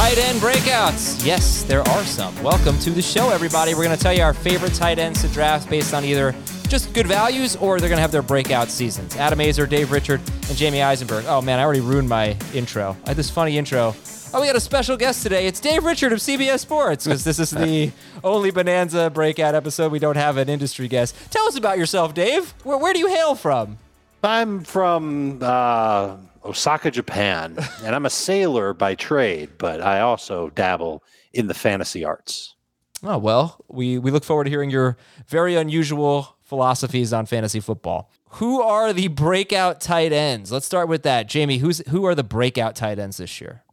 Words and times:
Tight 0.00 0.16
end 0.16 0.40
breakouts. 0.40 1.26
Yes, 1.26 1.62
there 1.64 1.82
are 1.82 2.04
some. 2.04 2.34
Welcome 2.42 2.78
to 2.78 2.90
the 2.90 3.02
show, 3.02 3.28
everybody. 3.28 3.74
We're 3.74 3.84
going 3.84 3.96
to 3.96 4.02
tell 4.02 4.14
you 4.14 4.22
our 4.22 4.32
favorite 4.32 4.72
tight 4.72 4.98
ends 4.98 5.20
to 5.20 5.28
draft 5.28 5.68
based 5.68 5.92
on 5.92 6.06
either 6.06 6.34
just 6.68 6.94
good 6.94 7.06
values 7.06 7.54
or 7.56 7.78
they're 7.78 7.90
going 7.90 7.98
to 7.98 8.00
have 8.02 8.10
their 8.10 8.22
breakout 8.22 8.70
seasons. 8.70 9.14
Adam 9.16 9.38
Aizer, 9.40 9.68
Dave 9.68 9.92
Richard, 9.92 10.20
and 10.20 10.56
Jamey 10.56 10.82
Eisenberg. 10.82 11.26
Oh, 11.28 11.42
man, 11.42 11.58
I 11.58 11.64
already 11.64 11.82
ruined 11.82 12.08
my 12.08 12.34
intro. 12.54 12.96
I 13.04 13.08
had 13.10 13.18
this 13.18 13.28
funny 13.28 13.58
intro. 13.58 13.94
Oh, 14.32 14.40
we 14.40 14.46
got 14.46 14.56
a 14.56 14.60
special 14.60 14.96
guest 14.96 15.22
today. 15.22 15.46
It's 15.46 15.60
Dave 15.60 15.84
Richard 15.84 16.14
of 16.14 16.20
CBS 16.20 16.60
Sports 16.60 17.04
because 17.04 17.22
this 17.22 17.38
is 17.38 17.50
the 17.50 17.92
only 18.24 18.50
Bonanza 18.50 19.10
breakout 19.10 19.54
episode 19.54 19.92
we 19.92 19.98
don't 19.98 20.16
have 20.16 20.38
an 20.38 20.48
industry 20.48 20.88
guest. 20.88 21.14
Tell 21.30 21.46
us 21.46 21.56
about 21.56 21.76
yourself, 21.76 22.14
Dave. 22.14 22.54
Where, 22.64 22.78
where 22.78 22.94
do 22.94 23.00
you 23.00 23.08
hail 23.08 23.34
from? 23.34 23.76
I'm 24.24 24.64
from 24.64 25.40
uh, 25.42 26.16
Osaka, 26.44 26.90
Japan, 26.90 27.56
and 27.84 27.94
I'm 27.94 28.06
a 28.06 28.10
sailor 28.10 28.72
by 28.74 28.94
trade, 28.94 29.50
but 29.58 29.80
I 29.80 30.00
also 30.00 30.50
dabble 30.50 31.02
in 31.32 31.46
the 31.46 31.54
fantasy 31.54 32.04
arts. 32.04 32.54
Oh, 33.02 33.18
well, 33.18 33.64
we, 33.68 33.98
we 33.98 34.10
look 34.10 34.24
forward 34.24 34.44
to 34.44 34.50
hearing 34.50 34.70
your 34.70 34.96
very 35.26 35.56
unusual 35.56 36.36
philosophies 36.42 37.12
on 37.12 37.26
fantasy 37.26 37.60
football. 37.60 38.10
Who 38.34 38.60
are 38.60 38.92
the 38.92 39.08
breakout 39.08 39.80
tight 39.80 40.12
ends? 40.12 40.52
Let's 40.52 40.66
start 40.66 40.88
with 40.88 41.02
that. 41.04 41.28
Jamey, 41.28 41.58
who's 41.58 41.78
who 41.88 42.04
are 42.04 42.14
the 42.14 42.24
breakout 42.24 42.76
tight 42.76 42.98
ends 42.98 43.16
this 43.16 43.40
year? 43.40 43.64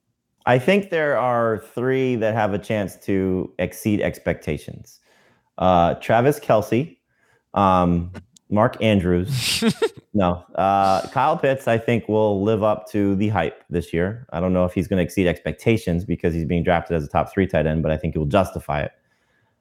I 0.45 0.59
think 0.59 0.89
there 0.89 1.17
are 1.17 1.59
three 1.75 2.15
that 2.15 2.33
have 2.33 2.53
a 2.53 2.57
chance 2.57 2.95
to 3.05 3.53
exceed 3.59 4.01
expectations. 4.01 5.01
Uh, 5.57 5.95
Travis 5.95 6.39
Kelce, 6.39 6.97
um, 7.53 8.11
Mark 8.49 8.81
Andrews. 8.81 9.63
no, 10.13 10.43
uh, 10.55 11.07
Kyle 11.09 11.37
Pitts. 11.37 11.67
I 11.67 11.77
think 11.77 12.07
will 12.07 12.43
live 12.43 12.63
up 12.63 12.89
to 12.91 13.15
the 13.15 13.29
hype 13.29 13.63
this 13.69 13.93
year. 13.93 14.25
I 14.31 14.39
don't 14.39 14.53
know 14.53 14.65
if 14.65 14.73
he's 14.73 14.87
going 14.87 14.97
to 14.97 15.03
exceed 15.03 15.27
expectations 15.27 16.05
because 16.05 16.33
he's 16.33 16.45
being 16.45 16.63
drafted 16.63 16.95
as 16.95 17.03
a 17.03 17.09
top 17.09 17.31
three 17.31 17.47
tight 17.47 17.65
end, 17.65 17.83
but 17.83 17.91
I 17.91 17.97
think 17.97 18.13
he 18.13 18.19
will 18.19 18.25
justify 18.25 18.81
it. 18.81 18.91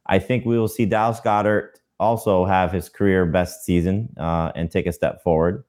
I 0.06 0.18
think 0.18 0.44
we 0.44 0.58
will 0.58 0.68
see 0.68 0.86
Dallas 0.86 1.20
Goedert 1.20 1.80
also 1.98 2.44
have 2.44 2.72
his 2.72 2.88
career 2.88 3.26
best 3.26 3.64
season 3.64 4.14
uh, 4.18 4.52
and 4.54 4.70
take 4.70 4.86
a 4.86 4.92
step 4.92 5.22
forward. 5.22 5.64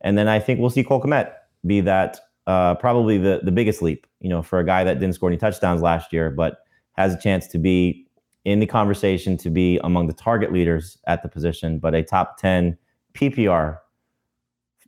And 0.00 0.18
then 0.18 0.28
I 0.28 0.38
think 0.38 0.60
we'll 0.60 0.70
see 0.70 0.84
Cole 0.84 1.00
Kmet 1.00 1.32
be 1.66 1.80
that 1.80 2.20
uh, 2.46 2.74
probably 2.76 3.18
the 3.18 3.40
the 3.42 3.52
biggest 3.52 3.82
leap. 3.82 4.06
You 4.20 4.28
know, 4.28 4.42
for 4.42 4.58
a 4.58 4.64
guy 4.64 4.84
that 4.84 4.98
didn't 4.98 5.14
score 5.14 5.28
any 5.28 5.38
touchdowns 5.38 5.80
last 5.80 6.12
year, 6.12 6.30
but 6.30 6.58
has 6.92 7.14
a 7.14 7.18
chance 7.18 7.46
to 7.48 7.58
be 7.58 8.07
in 8.44 8.60
the 8.60 8.66
conversation 8.66 9.36
to 9.38 9.50
be 9.50 9.78
among 9.84 10.06
the 10.06 10.12
target 10.12 10.52
leaders 10.52 10.98
at 11.06 11.22
the 11.22 11.28
position, 11.28 11.78
but 11.78 11.94
a 11.94 12.02
top 12.02 12.38
10 12.38 12.78
PPR 13.14 13.78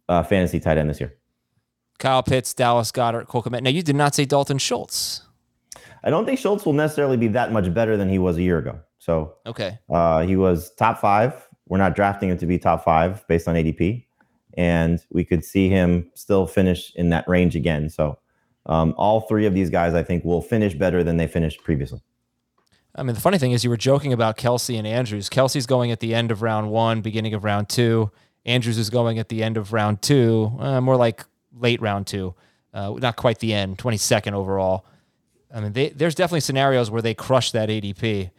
uh, 0.08 0.22
fantasy 0.22 0.60
tight 0.60 0.78
end 0.78 0.90
this 0.90 1.00
year. 1.00 1.14
Kyle 1.98 2.22
Pitts, 2.22 2.54
Dallas 2.54 2.90
Goedert, 2.90 3.26
Cole 3.26 3.42
Kmet. 3.42 3.62
Now, 3.62 3.70
you 3.70 3.82
did 3.82 3.96
not 3.96 4.14
say 4.14 4.24
Dalton 4.24 4.58
Schultz. 4.58 5.22
I 6.02 6.10
don't 6.10 6.24
think 6.24 6.38
Schultz 6.38 6.64
will 6.64 6.72
necessarily 6.72 7.18
be 7.18 7.28
that 7.28 7.52
much 7.52 7.72
better 7.72 7.96
than 7.96 8.08
he 8.08 8.18
was 8.18 8.38
a 8.38 8.42
year 8.42 8.58
ago. 8.58 8.80
So, 8.98 9.34
okay, 9.46 9.78
uh, 9.90 10.22
he 10.22 10.36
was 10.36 10.74
top 10.74 10.98
five. 10.98 11.48
We're 11.68 11.78
not 11.78 11.94
drafting 11.94 12.30
him 12.30 12.38
to 12.38 12.46
be 12.46 12.58
top 12.58 12.84
five 12.84 13.26
based 13.28 13.46
on 13.46 13.54
ADP, 13.54 14.06
and 14.54 14.98
we 15.10 15.24
could 15.24 15.44
see 15.44 15.68
him 15.68 16.10
still 16.14 16.46
finish 16.46 16.92
in 16.96 17.10
that 17.10 17.28
range 17.28 17.54
again. 17.54 17.90
So, 17.90 18.18
um, 18.66 18.94
all 18.96 19.22
three 19.22 19.46
of 19.46 19.54
these 19.54 19.70
guys, 19.70 19.94
I 19.94 20.02
think, 20.02 20.24
will 20.24 20.42
finish 20.42 20.74
better 20.74 21.04
than 21.04 21.18
they 21.18 21.26
finished 21.26 21.62
previously. 21.64 22.00
I 22.94 23.02
mean, 23.02 23.14
the 23.14 23.20
funny 23.20 23.38
thing 23.38 23.52
is, 23.52 23.62
you 23.62 23.70
were 23.70 23.76
joking 23.76 24.12
about 24.12 24.36
Kelce 24.36 24.76
and 24.76 24.86
Andrews. 24.86 25.28
Kelce's 25.28 25.66
going 25.66 25.92
at 25.92 26.00
the 26.00 26.14
end 26.14 26.30
of 26.30 26.42
round 26.42 26.70
one, 26.70 27.00
beginning 27.00 27.34
of 27.34 27.44
round 27.44 27.68
two. 27.68 28.10
Andrews 28.44 28.78
is 28.78 28.90
going 28.90 29.18
at 29.18 29.28
the 29.28 29.42
end 29.42 29.56
of 29.56 29.72
round 29.72 30.02
two, 30.02 30.52
uh, 30.58 30.80
more 30.80 30.96
like 30.96 31.24
late 31.56 31.80
round 31.80 32.06
two, 32.06 32.34
uh, 32.72 32.94
not 32.98 33.16
quite 33.16 33.38
the 33.38 33.52
end, 33.52 33.78
22nd 33.78 34.32
overall. 34.32 34.84
I 35.54 35.60
mean, 35.60 35.72
they, 35.72 35.90
there's 35.90 36.14
definitely 36.14 36.40
scenarios 36.40 36.90
where 36.90 37.02
they 37.02 37.14
crush 37.14 37.52
that 37.52 37.68
ADP, 37.68 38.30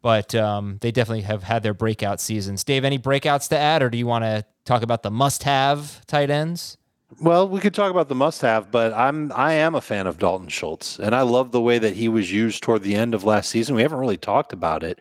but 0.00 0.34
um, 0.34 0.78
they 0.80 0.90
definitely 0.90 1.22
have 1.22 1.42
had 1.42 1.62
their 1.62 1.74
breakout 1.74 2.20
seasons. 2.20 2.62
Dave, 2.64 2.84
any 2.84 2.98
breakouts 2.98 3.48
to 3.48 3.58
add, 3.58 3.82
or 3.82 3.90
do 3.90 3.98
you 3.98 4.06
want 4.06 4.24
to 4.24 4.44
talk 4.64 4.82
about 4.82 5.02
the 5.02 5.10
must-have 5.10 6.06
tight 6.06 6.30
ends? 6.30 6.78
Well, 7.20 7.48
we 7.48 7.60
could 7.60 7.74
talk 7.74 7.90
about 7.90 8.08
the 8.08 8.14
must-have, 8.14 8.70
but 8.70 8.92
I'm 8.92 9.32
I 9.32 9.54
am 9.54 9.74
a 9.74 9.80
fan 9.80 10.06
of 10.06 10.18
Dalton 10.18 10.48
Schultz, 10.48 10.98
and 10.98 11.14
I 11.14 11.22
love 11.22 11.52
the 11.52 11.60
way 11.60 11.78
that 11.78 11.96
he 11.96 12.08
was 12.08 12.30
used 12.30 12.62
toward 12.62 12.82
the 12.82 12.94
end 12.94 13.14
of 13.14 13.24
last 13.24 13.48
season. 13.48 13.74
We 13.74 13.82
haven't 13.82 13.98
really 13.98 14.18
talked 14.18 14.52
about 14.52 14.82
it, 14.82 15.00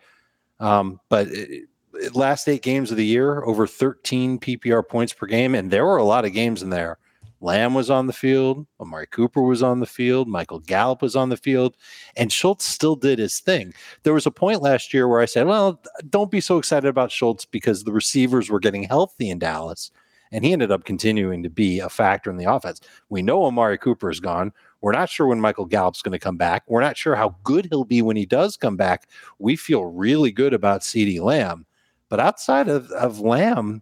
um, 0.59 1.01
but 1.09 1.28
it, 1.28 1.66
it, 1.94 2.16
last 2.16 2.47
eight 2.47 2.62
games 2.62 2.91
of 2.91 2.97
the 2.97 3.06
year, 3.06 3.44
over 3.44 3.68
13 3.68 4.40
PPR 4.40 4.88
points 4.88 5.12
per 5.13 5.28
game, 5.28 5.53
and 5.53 5.69
there 5.69 5.86
were 5.86 5.98
a 5.98 6.06
lot 6.06 6.24
of 6.24 6.31
games 6.31 6.63
in 6.63 6.69
there. 6.69 6.98
Lamb 7.42 7.74
was 7.74 7.89
on 7.92 8.07
the 8.07 8.13
field, 8.13 8.65
Amari 8.80 9.06
Cooper 9.07 9.42
was 9.42 9.62
on 9.62 9.81
the 9.81 9.86
field, 9.86 10.27
Michael 10.30 10.59
Gallup 10.59 11.01
was 11.01 11.15
on 11.15 11.30
the 11.30 11.38
field, 11.38 11.75
and 12.15 12.31
Schultz 12.31 12.65
still 12.65 12.95
did 12.95 13.19
his 13.19 13.39
thing. 13.42 13.74
There 14.04 14.13
was 14.13 14.25
a 14.25 14.31
point 14.31 14.62
last 14.62 14.94
year 14.94 15.07
where 15.09 15.19
I 15.19 15.25
said, 15.25 15.45
"Well, 15.45 15.81
don't 16.09 16.31
be 16.31 16.42
so 16.42 16.57
excited 16.57 16.88
about 16.88 17.12
Schultz 17.12 17.44
because 17.45 17.83
the 17.83 17.92
receivers 17.92 18.50
were 18.50 18.62
getting 18.62 18.83
healthy 18.83 19.30
in 19.30 19.39
Dallas." 19.39 19.92
And 20.31 20.44
he 20.44 20.53
ended 20.53 20.71
up 20.71 20.85
continuing 20.85 21.44
to 21.44 21.50
be 21.50 21.79
a 21.79 21.89
factor 21.89 22.29
in 22.29 22.38
the 22.38 22.51
offense. 22.51 22.81
We 23.09 23.21
know 23.21 23.45
Amari 23.45 23.77
Cooper 23.77 24.09
is 24.09 24.19
gone. 24.19 24.51
We're 24.81 24.91
not 24.91 25.09
sure 25.09 25.27
when 25.27 25.41
Michael 25.41 25.65
Gallup's 25.65 26.01
going 26.01 26.13
to 26.13 26.19
come 26.19 26.38
back. 26.38 26.63
We're 26.68 26.81
not 26.81 26.97
sure 26.97 27.15
how 27.15 27.35
good 27.44 27.68
he'll 27.69 27.83
be 27.83 28.01
when 28.01 28.18
he 28.18 28.25
does 28.25 28.57
come 28.57 28.77
back. 28.77 29.09
We 29.39 29.56
feel 29.56 29.85
really 29.85 30.31
good 30.31 30.53
about 30.53 30.81
CeeDee 30.81 31.21
Lamb. 31.21 31.65
But 32.09 32.19
outside 32.19 32.69
of, 32.69 32.89
of 32.91 33.19
Lamb, 33.19 33.81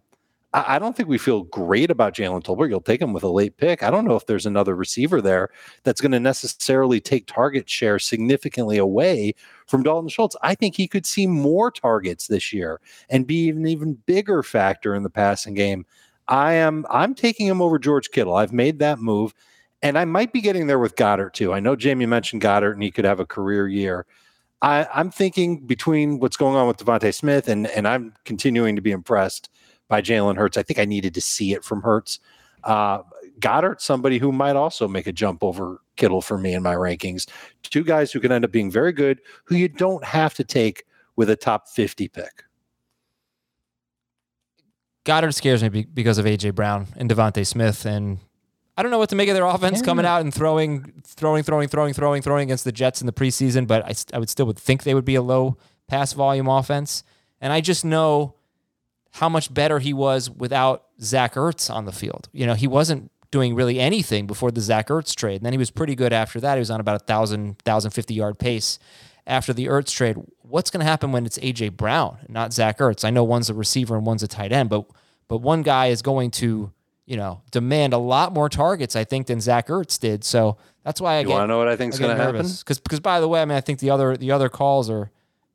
I, 0.52 0.76
I 0.76 0.78
don't 0.78 0.96
think 0.96 1.08
we 1.08 1.18
feel 1.18 1.44
great 1.44 1.90
about 1.90 2.14
Jalen 2.14 2.42
Tolbert. 2.42 2.70
You'll 2.70 2.80
take 2.80 3.02
him 3.02 3.12
with 3.12 3.22
a 3.22 3.28
late 3.28 3.56
pick. 3.56 3.82
I 3.82 3.90
don't 3.90 4.06
know 4.06 4.16
if 4.16 4.26
there's 4.26 4.46
another 4.46 4.74
receiver 4.74 5.20
there 5.20 5.50
that's 5.84 6.00
going 6.00 6.12
to 6.12 6.20
necessarily 6.20 7.00
take 7.00 7.26
target 7.26 7.68
share 7.68 7.98
significantly 7.98 8.78
away 8.78 9.34
from 9.66 9.82
Dalton 9.82 10.08
Schultz. 10.08 10.36
I 10.42 10.54
think 10.54 10.74
he 10.74 10.88
could 10.88 11.06
see 11.06 11.26
more 11.26 11.70
targets 11.70 12.26
this 12.26 12.52
year 12.52 12.80
and 13.10 13.26
be 13.26 13.50
an 13.50 13.66
even 13.66 13.94
bigger 14.06 14.42
factor 14.42 14.94
in 14.94 15.02
the 15.02 15.10
passing 15.10 15.54
game. 15.54 15.84
I 16.28 16.54
am 16.54 16.86
I'm 16.90 17.14
taking 17.14 17.46
him 17.46 17.62
over 17.62 17.78
George 17.78 18.10
Kittle. 18.10 18.34
I've 18.34 18.52
made 18.52 18.78
that 18.80 18.98
move. 18.98 19.34
And 19.82 19.98
I 19.98 20.04
might 20.04 20.32
be 20.32 20.40
getting 20.40 20.66
there 20.66 20.78
with 20.78 20.96
Goedert 20.96 21.34
too. 21.34 21.52
I 21.52 21.60
know 21.60 21.76
Jamie 21.76 22.06
mentioned 22.06 22.42
Goedert, 22.42 22.72
and 22.72 22.82
he 22.82 22.90
could 22.90 23.04
have 23.04 23.20
a 23.20 23.26
career 23.26 23.68
year. 23.68 24.06
I, 24.62 24.88
I'm 24.92 25.10
thinking 25.10 25.66
between 25.66 26.18
what's 26.18 26.36
going 26.36 26.56
on 26.56 26.66
with 26.66 26.78
DeVonta 26.78 27.14
Smith 27.14 27.46
and 27.48 27.66
and 27.68 27.86
I'm 27.86 28.14
continuing 28.24 28.74
to 28.76 28.82
be 28.82 28.90
impressed 28.90 29.50
by 29.88 30.02
Jalen 30.02 30.36
Hurts. 30.36 30.56
I 30.56 30.62
think 30.62 30.78
I 30.78 30.84
needed 30.84 31.14
to 31.14 31.20
see 31.20 31.52
it 31.52 31.62
from 31.62 31.82
Hurts. 31.82 32.18
Uh, 32.64 33.02
Goedert, 33.38 33.80
somebody 33.80 34.18
who 34.18 34.32
might 34.32 34.56
also 34.56 34.88
make 34.88 35.06
a 35.06 35.12
jump 35.12 35.44
over 35.44 35.82
Kittle 35.96 36.22
for 36.22 36.38
me 36.38 36.54
in 36.54 36.62
my 36.62 36.74
rankings. 36.74 37.28
Two 37.62 37.84
guys 37.84 38.12
who 38.12 38.20
can 38.20 38.32
end 38.32 38.44
up 38.44 38.50
being 38.50 38.70
very 38.70 38.92
good, 38.92 39.20
who 39.44 39.56
you 39.56 39.68
don't 39.68 40.04
have 40.04 40.34
to 40.34 40.44
take 40.44 40.84
with 41.16 41.30
a 41.30 41.36
top 41.36 41.68
50 41.68 42.08
pick. 42.08 42.44
Goedert 45.06 45.34
scares 45.34 45.62
me 45.62 45.84
because 45.84 46.18
of 46.18 46.26
AJ 46.26 46.54
Brown 46.54 46.88
and 46.96 47.08
DeVonta 47.08 47.46
Smith, 47.46 47.86
and 47.86 48.18
I 48.76 48.82
don't 48.82 48.90
know 48.90 48.98
what 48.98 49.08
to 49.10 49.16
make 49.16 49.28
of 49.28 49.34
their 49.34 49.44
offense 49.46 49.80
coming 49.80 50.04
out 50.04 50.20
and 50.20 50.34
throwing, 50.34 51.02
throwing, 51.06 51.44
throwing, 51.44 51.68
throwing, 51.68 51.94
throwing, 51.94 52.22
throwing 52.22 52.42
against 52.42 52.64
the 52.64 52.72
Jets 52.72 53.00
in 53.00 53.06
the 53.06 53.12
preseason. 53.12 53.66
But 53.66 53.84
I, 53.84 53.94
I 54.14 54.18
would 54.18 54.28
still 54.28 54.46
would 54.46 54.58
think 54.58 54.82
they 54.82 54.94
would 54.94 55.04
be 55.04 55.14
a 55.14 55.22
low 55.22 55.56
pass 55.86 56.12
volume 56.12 56.48
offense, 56.48 57.04
and 57.40 57.52
I 57.52 57.60
just 57.60 57.84
know 57.84 58.34
how 59.12 59.28
much 59.28 59.54
better 59.54 59.78
he 59.78 59.94
was 59.94 60.28
without 60.28 60.86
Zach 61.00 61.34
Ertz 61.34 61.72
on 61.72 61.84
the 61.84 61.92
field. 61.92 62.28
You 62.32 62.44
know, 62.44 62.54
he 62.54 62.66
wasn't 62.66 63.10
doing 63.30 63.54
really 63.54 63.78
anything 63.78 64.26
before 64.26 64.50
the 64.50 64.60
Zach 64.60 64.88
Ertz 64.88 65.14
trade. 65.14 65.36
And 65.36 65.46
then 65.46 65.52
he 65.52 65.58
was 65.58 65.70
pretty 65.70 65.94
good 65.94 66.12
after 66.12 66.40
that. 66.40 66.56
He 66.56 66.58
was 66.58 66.70
on 66.70 66.80
about 66.80 66.96
a 66.96 67.04
thousand, 67.04 67.58
thousand 67.60 67.92
fifty 67.92 68.14
yard 68.14 68.38
pace 68.38 68.78
after 69.26 69.52
the 69.52 69.66
Ertz 69.66 69.94
trade. 69.94 70.16
What's 70.42 70.70
going 70.70 70.80
to 70.80 70.86
happen 70.86 71.12
when 71.12 71.26
it's 71.26 71.38
AJ 71.38 71.76
Brown, 71.76 72.18
not 72.28 72.52
Zach 72.52 72.78
Ertz? 72.78 73.04
I 73.04 73.10
know 73.10 73.24
one's 73.24 73.50
a 73.50 73.54
receiver 73.54 73.96
and 73.96 74.06
one's 74.06 74.22
a 74.22 74.28
tight 74.28 74.52
end, 74.52 74.70
but 74.70 74.86
but 75.28 75.38
one 75.38 75.62
guy 75.62 75.86
is 75.86 76.02
going 76.02 76.30
to 76.32 76.72
you 77.06 77.16
know 77.16 77.42
demand 77.50 77.92
a 77.92 77.98
lot 77.98 78.32
more 78.32 78.48
targets, 78.48 78.96
I 78.96 79.04
think, 79.04 79.26
than 79.26 79.40
Zach 79.40 79.68
Ertz 79.68 79.98
did. 79.98 80.24
So 80.24 80.56
that's 80.84 81.00
why 81.00 81.16
I 81.16 81.20
you 81.20 81.28
want 81.28 81.44
to 81.44 81.46
know 81.48 81.58
what 81.58 81.68
I 81.68 81.76
think 81.76 81.94
is 81.94 81.98
going 81.98 82.16
to 82.16 82.22
happen. 82.22 82.42
Because 82.42 82.80
because 82.80 83.00
by 83.00 83.20
the 83.20 83.28
way, 83.28 83.42
I 83.42 83.44
mean 83.44 83.56
I 83.56 83.60
think 83.60 83.80
the 83.80 83.90
other 83.90 84.16
the 84.16 84.30
other 84.30 84.48
calls 84.48 84.88
are 84.88 85.10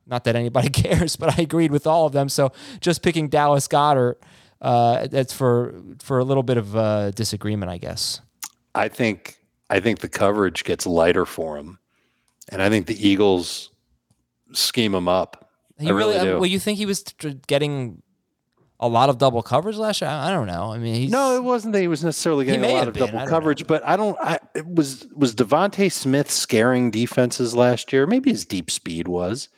not 0.06 0.24
that 0.26 0.36
anybody 0.36 0.70
cares, 0.70 1.16
but 1.16 1.38
I 1.38 1.42
agreed 1.44 1.72
with 1.72 1.88
all 1.88 2.06
of 2.06 2.14
them. 2.14 2.30
So 2.30 2.52
just 2.80 3.02
picking 3.02 3.30
Dallas 3.30 3.68
Goedert. 3.68 4.16
Uh, 4.62 5.08
that's 5.08 5.34
for 5.34 5.74
for 6.04 6.20
a 6.20 6.24
little 6.24 6.44
bit 6.44 6.56
of 6.56 6.76
uh, 6.76 7.10
disagreement, 7.12 7.72
I 7.72 7.80
guess. 7.80 8.22
I 8.76 8.90
think 8.90 9.40
I 9.72 9.80
think 9.80 10.00
the 10.00 10.10
coverage 10.10 10.64
gets 10.64 10.86
lighter 10.86 11.26
for 11.26 11.58
him, 11.58 11.80
and 12.50 12.62
I 12.62 12.70
think 12.70 12.88
the 12.88 13.08
Eagles 13.08 13.72
scheme 14.54 14.94
him 14.94 15.08
up. 15.08 15.50
He 15.80 15.88
I 15.88 15.92
really, 15.92 16.16
really 16.16 16.26
do. 16.26 16.36
Well, 16.36 16.46
you 16.46 16.60
think 16.60 16.78
he 16.78 16.86
was 16.86 17.04
getting 17.48 18.02
a 18.80 18.88
lot 18.88 19.10
of 19.10 19.18
double 19.18 19.42
coverage 19.42 19.78
last 19.78 20.02
year? 20.02 20.10
I, 20.10 20.32
don't 20.32 20.48
know. 20.48 20.72
I 20.72 20.78
mean, 20.78 21.10
no, 21.10 21.36
it 21.36 21.44
wasn't 21.44 21.74
that 21.74 21.82
he 21.82 21.88
was 21.88 22.04
necessarily 22.04 22.46
getting 22.46 22.64
a 22.64 22.74
lot 22.74 22.88
of 22.88 22.94
been. 22.94 23.08
double 23.12 23.28
coverage, 23.28 23.62
know. 23.62 23.68
but 23.68 23.86
I 23.86 23.96
don't. 23.96 24.18
I, 24.20 24.40
it 24.56 24.66
was 24.66 25.08
was 25.16 25.36
DeVonta 25.36 25.92
Smith 25.92 26.30
scaring 26.30 26.92
defenses 26.92 27.56
last 27.56 27.92
year? 27.94 28.06
Maybe 28.06 28.32
his 28.32 28.46
deep 28.46 28.70
speed 28.70 29.08
was 29.08 29.50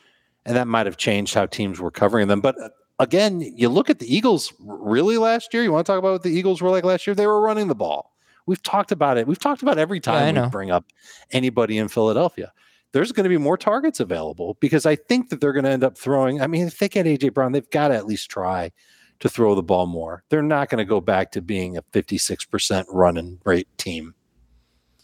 and 0.46 0.56
that 0.56 0.68
might 0.68 0.86
have 0.86 0.96
changed 0.96 1.34
how 1.34 1.46
teams 1.46 1.80
were 1.80 1.90
covering 1.90 2.28
them. 2.28 2.40
But 2.40 2.60
uh, 2.60 2.68
again, 2.98 3.40
you 3.40 3.68
look 3.68 3.90
at 3.90 3.98
the 3.98 4.14
Eagles 4.14 4.52
really 4.60 5.18
last 5.18 5.54
year. 5.54 5.62
You 5.62 5.72
want 5.72 5.86
to 5.86 5.92
talk 5.92 5.98
about 5.98 6.12
what 6.12 6.22
the 6.22 6.30
Eagles 6.30 6.60
were 6.60 6.70
like 6.70 6.84
last 6.84 7.06
year? 7.06 7.14
They 7.14 7.26
were 7.26 7.40
running 7.40 7.68
the 7.68 7.74
ball. 7.74 8.12
We've 8.46 8.62
talked 8.62 8.92
about 8.92 9.16
it. 9.16 9.26
We've 9.26 9.38
talked 9.38 9.62
about 9.62 9.78
every 9.78 10.00
time 10.00 10.36
yeah, 10.36 10.44
we 10.44 10.50
bring 10.50 10.70
up 10.70 10.84
anybody 11.30 11.78
in 11.78 11.88
Philadelphia. 11.88 12.52
There's 12.94 13.10
going 13.10 13.24
to 13.24 13.28
be 13.28 13.38
more 13.38 13.58
targets 13.58 13.98
available 13.98 14.56
because 14.60 14.86
I 14.86 14.94
think 14.94 15.30
that 15.30 15.40
they're 15.40 15.52
going 15.52 15.64
to 15.64 15.70
end 15.70 15.82
up 15.82 15.98
throwing. 15.98 16.40
I 16.40 16.46
mean, 16.46 16.68
if 16.68 16.78
they 16.78 16.88
get 16.88 17.06
AJ 17.06 17.34
Brown, 17.34 17.50
they've 17.50 17.68
got 17.70 17.88
to 17.88 17.96
at 17.96 18.06
least 18.06 18.30
try 18.30 18.70
to 19.18 19.28
throw 19.28 19.56
the 19.56 19.64
ball 19.64 19.86
more. 19.86 20.22
They're 20.28 20.42
not 20.42 20.68
going 20.68 20.78
to 20.78 20.84
go 20.84 21.00
back 21.00 21.32
to 21.32 21.42
being 21.42 21.76
a 21.76 21.82
56% 21.82 22.84
running 22.88 23.40
rate 23.44 23.66
team. 23.78 24.14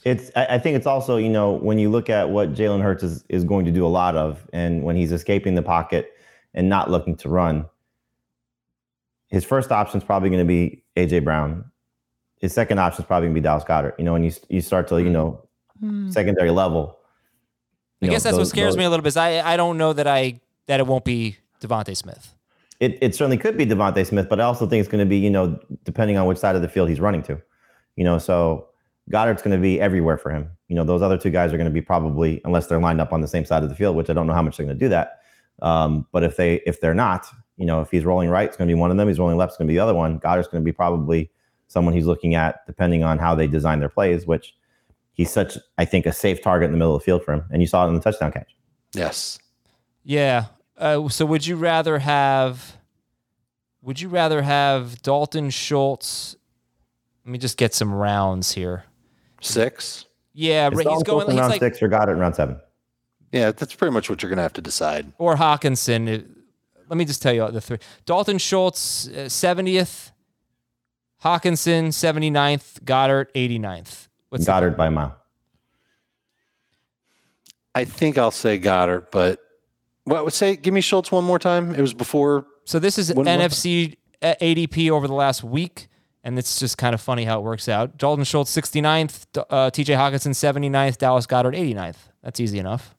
It's. 0.04 0.30
I 0.36 0.58
think 0.58 0.76
it's 0.76 0.86
also 0.86 1.16
you 1.18 1.28
know 1.28 1.50
when 1.50 1.78
you 1.78 1.90
look 1.90 2.08
at 2.08 2.30
what 2.30 2.54
Jalen 2.54 2.80
Hurts 2.80 3.02
is 3.02 3.22
is 3.28 3.44
going 3.44 3.66
to 3.66 3.72
do 3.72 3.84
a 3.84 3.88
lot 3.88 4.16
of, 4.16 4.48
and 4.52 4.82
when 4.82 4.96
he's 4.96 5.12
escaping 5.12 5.56
the 5.56 5.62
pocket 5.62 6.12
and 6.54 6.70
not 6.70 6.90
looking 6.90 7.16
to 7.16 7.28
run, 7.28 7.66
his 9.28 9.44
first 9.44 9.70
option 9.72 9.98
is 9.98 10.04
probably 10.04 10.30
going 10.30 10.40
to 10.40 10.46
be 10.46 10.82
AJ 10.96 11.24
Brown. 11.24 11.64
His 12.38 12.54
second 12.54 12.78
option 12.78 13.02
is 13.02 13.06
probably 13.06 13.26
going 13.26 13.34
to 13.34 13.40
be 13.40 13.44
Dallas 13.44 13.64
Goedert. 13.64 13.98
You 13.98 14.04
know, 14.04 14.14
when 14.14 14.22
you 14.22 14.32
you 14.48 14.62
start 14.62 14.88
to 14.88 15.02
you 15.02 15.10
know 15.10 15.46
mm. 15.82 16.10
secondary 16.10 16.50
level. 16.50 16.99
I 18.02 18.06
guess 18.06 18.24
know, 18.24 18.30
that's 18.30 18.38
those, 18.38 18.46
what 18.46 18.48
scares 18.48 18.74
those, 18.74 18.78
me 18.78 18.84
a 18.84 18.90
little 18.90 19.04
bit. 19.04 19.16
I 19.16 19.40
I 19.40 19.56
don't 19.56 19.78
know 19.78 19.92
that 19.92 20.06
I 20.06 20.40
that 20.66 20.80
it 20.80 20.86
won't 20.86 21.04
be 21.04 21.36
DeVonta 21.60 21.96
Smith. 21.96 22.34
It 22.78 22.98
it 23.00 23.14
certainly 23.14 23.36
could 23.36 23.56
be 23.56 23.66
DeVonta 23.66 24.06
Smith, 24.06 24.28
but 24.28 24.40
I 24.40 24.44
also 24.44 24.66
think 24.66 24.80
it's 24.80 24.90
going 24.90 25.04
to 25.04 25.08
be 25.08 25.18
you 25.18 25.30
know 25.30 25.58
depending 25.84 26.16
on 26.16 26.26
which 26.26 26.38
side 26.38 26.56
of 26.56 26.62
the 26.62 26.68
field 26.68 26.88
he's 26.88 27.00
running 27.00 27.22
to. 27.24 27.40
You 27.96 28.04
know, 28.04 28.18
so 28.18 28.68
Goedert's 29.10 29.42
going 29.42 29.56
to 29.56 29.60
be 29.60 29.80
everywhere 29.80 30.16
for 30.16 30.30
him. 30.30 30.48
You 30.68 30.76
know, 30.76 30.84
those 30.84 31.02
other 31.02 31.18
two 31.18 31.30
guys 31.30 31.52
are 31.52 31.56
going 31.56 31.68
to 31.68 31.72
be 31.72 31.82
probably, 31.82 32.40
unless 32.44 32.68
they're 32.68 32.80
lined 32.80 33.00
up 33.00 33.12
on 33.12 33.20
the 33.20 33.28
same 33.28 33.44
side 33.44 33.62
of 33.62 33.68
the 33.68 33.74
field, 33.74 33.96
which 33.96 34.08
I 34.08 34.12
don't 34.12 34.26
know 34.26 34.32
how 34.32 34.42
much 34.42 34.56
they're 34.56 34.66
going 34.66 34.78
to 34.78 34.84
do 34.84 34.88
that. 34.90 35.20
Um, 35.62 36.06
but 36.12 36.22
if 36.22 36.36
they 36.36 36.56
if 36.66 36.80
they're 36.80 36.94
not, 36.94 37.26
you 37.56 37.66
know, 37.66 37.80
if 37.80 37.90
he's 37.90 38.04
rolling 38.04 38.30
right, 38.30 38.48
it's 38.48 38.56
going 38.56 38.68
to 38.68 38.74
be 38.74 38.78
one 38.78 38.90
of 38.90 38.96
them. 38.96 39.08
He's 39.08 39.18
rolling 39.18 39.36
left, 39.36 39.50
it's 39.50 39.58
going 39.58 39.66
to 39.66 39.72
be 39.72 39.76
the 39.76 39.82
other 39.82 39.94
one. 39.94 40.18
Goedert's 40.18 40.48
going 40.48 40.62
to 40.62 40.64
be 40.64 40.72
probably 40.72 41.30
someone 41.66 41.92
he's 41.92 42.06
looking 42.06 42.34
at, 42.34 42.64
depending 42.66 43.04
on 43.04 43.18
how 43.18 43.34
they 43.34 43.46
design 43.46 43.80
their 43.80 43.88
plays. 43.88 44.26
Which 44.26 44.54
he's 45.12 45.30
such, 45.30 45.58
I 45.78 45.84
think, 45.84 46.06
a 46.06 46.12
safe 46.12 46.42
target 46.42 46.66
in 46.66 46.72
the 46.72 46.78
middle 46.78 46.94
of 46.94 47.02
the 47.02 47.04
field 47.04 47.24
for 47.24 47.32
him. 47.32 47.44
And 47.50 47.62
you 47.62 47.68
saw 47.68 47.84
it 47.84 47.88
in 47.88 47.94
the 47.94 48.00
touchdown 48.00 48.32
catch. 48.32 48.54
Yes. 48.94 49.38
Yeah. 50.02 50.46
Uh, 50.76 51.08
so 51.08 51.26
would 51.26 51.46
you 51.46 51.56
rather 51.56 51.98
have? 51.98 52.76
Would 53.82 54.00
you 54.00 54.08
rather 54.08 54.42
have 54.42 55.00
Dalton 55.02 55.50
Schultz? 55.50 56.36
Let 57.24 57.32
me 57.32 57.38
just 57.38 57.56
get 57.56 57.74
some 57.74 57.94
rounds 57.94 58.52
here 58.52 58.84
six. 59.40 60.06
Yeah, 60.32 60.68
it's 60.68 60.80
he's 60.80 61.02
going. 61.02 61.30
He's 61.30 61.38
round 61.38 61.50
like, 61.50 61.60
six 61.60 61.82
or 61.82 61.88
got 61.88 62.08
it 62.08 62.12
in 62.12 62.18
round 62.18 62.36
seven. 62.36 62.60
Yeah, 63.32 63.52
that's 63.52 63.74
pretty 63.74 63.92
much 63.92 64.08
what 64.10 64.22
you're 64.22 64.30
going 64.30 64.38
to 64.38 64.42
have 64.42 64.52
to 64.54 64.62
decide. 64.62 65.12
Or 65.18 65.36
Hockenson. 65.36 66.26
Let 66.88 66.96
me 66.96 67.04
just 67.04 67.22
tell 67.22 67.32
you 67.32 67.48
the 67.50 67.60
three. 67.60 67.78
Dalton 68.04 68.38
Schultz, 68.38 69.06
70th. 69.08 70.08
Uh, 70.08 71.28
Hockenson, 71.28 71.88
79th. 71.88 72.82
Goedert, 72.82 73.32
89th. 73.34 74.08
What's 74.30 74.46
Goedert 74.46 74.76
by 74.76 74.86
a 74.86 74.90
mile. 74.90 75.16
I 77.74 77.84
think 77.84 78.18
I'll 78.18 78.30
say 78.30 78.58
Goedert, 78.58 79.10
but 79.12 79.38
what 80.04 80.24
would 80.24 80.32
say? 80.32 80.56
Give 80.56 80.74
me 80.74 80.80
Schultz 80.80 81.12
one 81.12 81.24
more 81.24 81.38
time. 81.38 81.74
It 81.74 81.80
was 81.80 81.94
before. 81.94 82.46
So 82.64 82.78
this 82.78 82.98
is 82.98 83.10
NFFC 83.12 83.96
ADP 84.22 84.90
over 84.90 85.06
the 85.06 85.14
last 85.14 85.44
week 85.44 85.88
and 86.22 86.38
it's 86.38 86.58
just 86.58 86.78
kind 86.78 86.94
of 86.94 87.00
funny 87.00 87.24
how 87.24 87.38
it 87.38 87.42
works 87.42 87.68
out. 87.68 87.96
Dalton 87.96 88.24
Schultz 88.24 88.54
69th, 88.54 89.26
uh, 89.48 89.70
TJ 89.70 89.96
Hockenson 89.96 90.32
79th, 90.32 90.98
Dallas 90.98 91.26
Goedert 91.26 91.54
89th. 91.54 91.96
That's 92.22 92.40
easy 92.40 92.58
enough. 92.58 92.94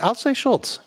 I'll 0.00 0.14
say 0.14 0.34
Schultz. 0.34 0.78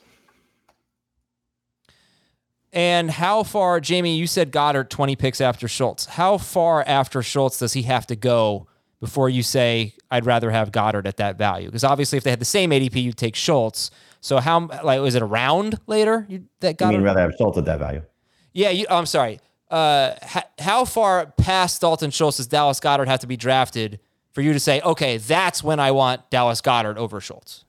And 2.76 3.10
how 3.10 3.44
far, 3.44 3.80
Jamey, 3.80 4.18
you 4.18 4.28
said 4.28 4.52
Goedert 4.52 4.90
20 4.90 5.16
picks 5.16 5.42
after 5.42 5.68
Schultz. 5.68 6.06
How 6.06 6.38
far 6.38 6.84
after 6.86 7.24
Schultz 7.24 7.60
does 7.60 7.74
he 7.74 7.84
have 7.84 8.06
to 8.08 8.16
go 8.16 8.68
before 9.00 9.30
you 9.30 9.44
say, 9.44 9.94
I'd 10.12 10.26
rather 10.26 10.52
have 10.52 10.72
Goedert 10.72 11.08
at 11.08 11.18
that 11.18 11.38
value? 11.38 11.68
Because 11.68 11.86
obviously, 11.86 12.18
if 12.18 12.24
they 12.24 12.30
had 12.30 12.42
the 12.42 12.46
same 12.46 12.72
ADP, 12.72 13.02
you'd 13.02 13.18
take 13.18 13.36
Schultz. 13.36 13.92
So 14.20 14.40
how, 14.40 14.68
like, 14.84 15.00
was 15.00 15.16
it 15.16 15.22
a 15.22 15.26
round 15.26 15.80
later 15.88 16.26
you, 16.30 16.46
that 16.60 16.78
Goedert? 16.78 16.92
You 16.92 16.98
mean 16.98 17.06
rather 17.06 17.22
have 17.22 17.34
Schultz 17.38 17.58
at 17.58 17.66
that 17.66 17.80
value? 17.80 18.04
Yeah, 18.52 18.70
you, 18.70 18.86
I'm 18.90 19.06
sorry 19.06 19.40
uh, 19.70 20.14
how 20.60 20.86
far 20.86 21.28
past 21.38 21.82
Dalton 21.82 22.12
Schultz 22.12 22.38
does 22.38 22.48
Dallas 22.48 22.80
Goedert 22.80 23.08
have 23.08 23.20
to 23.22 23.28
be 23.28 23.38
drafted 23.38 24.00
for 24.32 24.42
you 24.42 24.54
to 24.54 24.60
say, 24.60 24.82
okay, 24.82 25.18
that's 25.18 25.64
when 25.64 25.80
I 25.80 25.92
want 25.92 26.30
Dallas 26.30 26.62
Goedert 26.62 26.98
over 26.98 27.20
Schultz? 27.20 27.66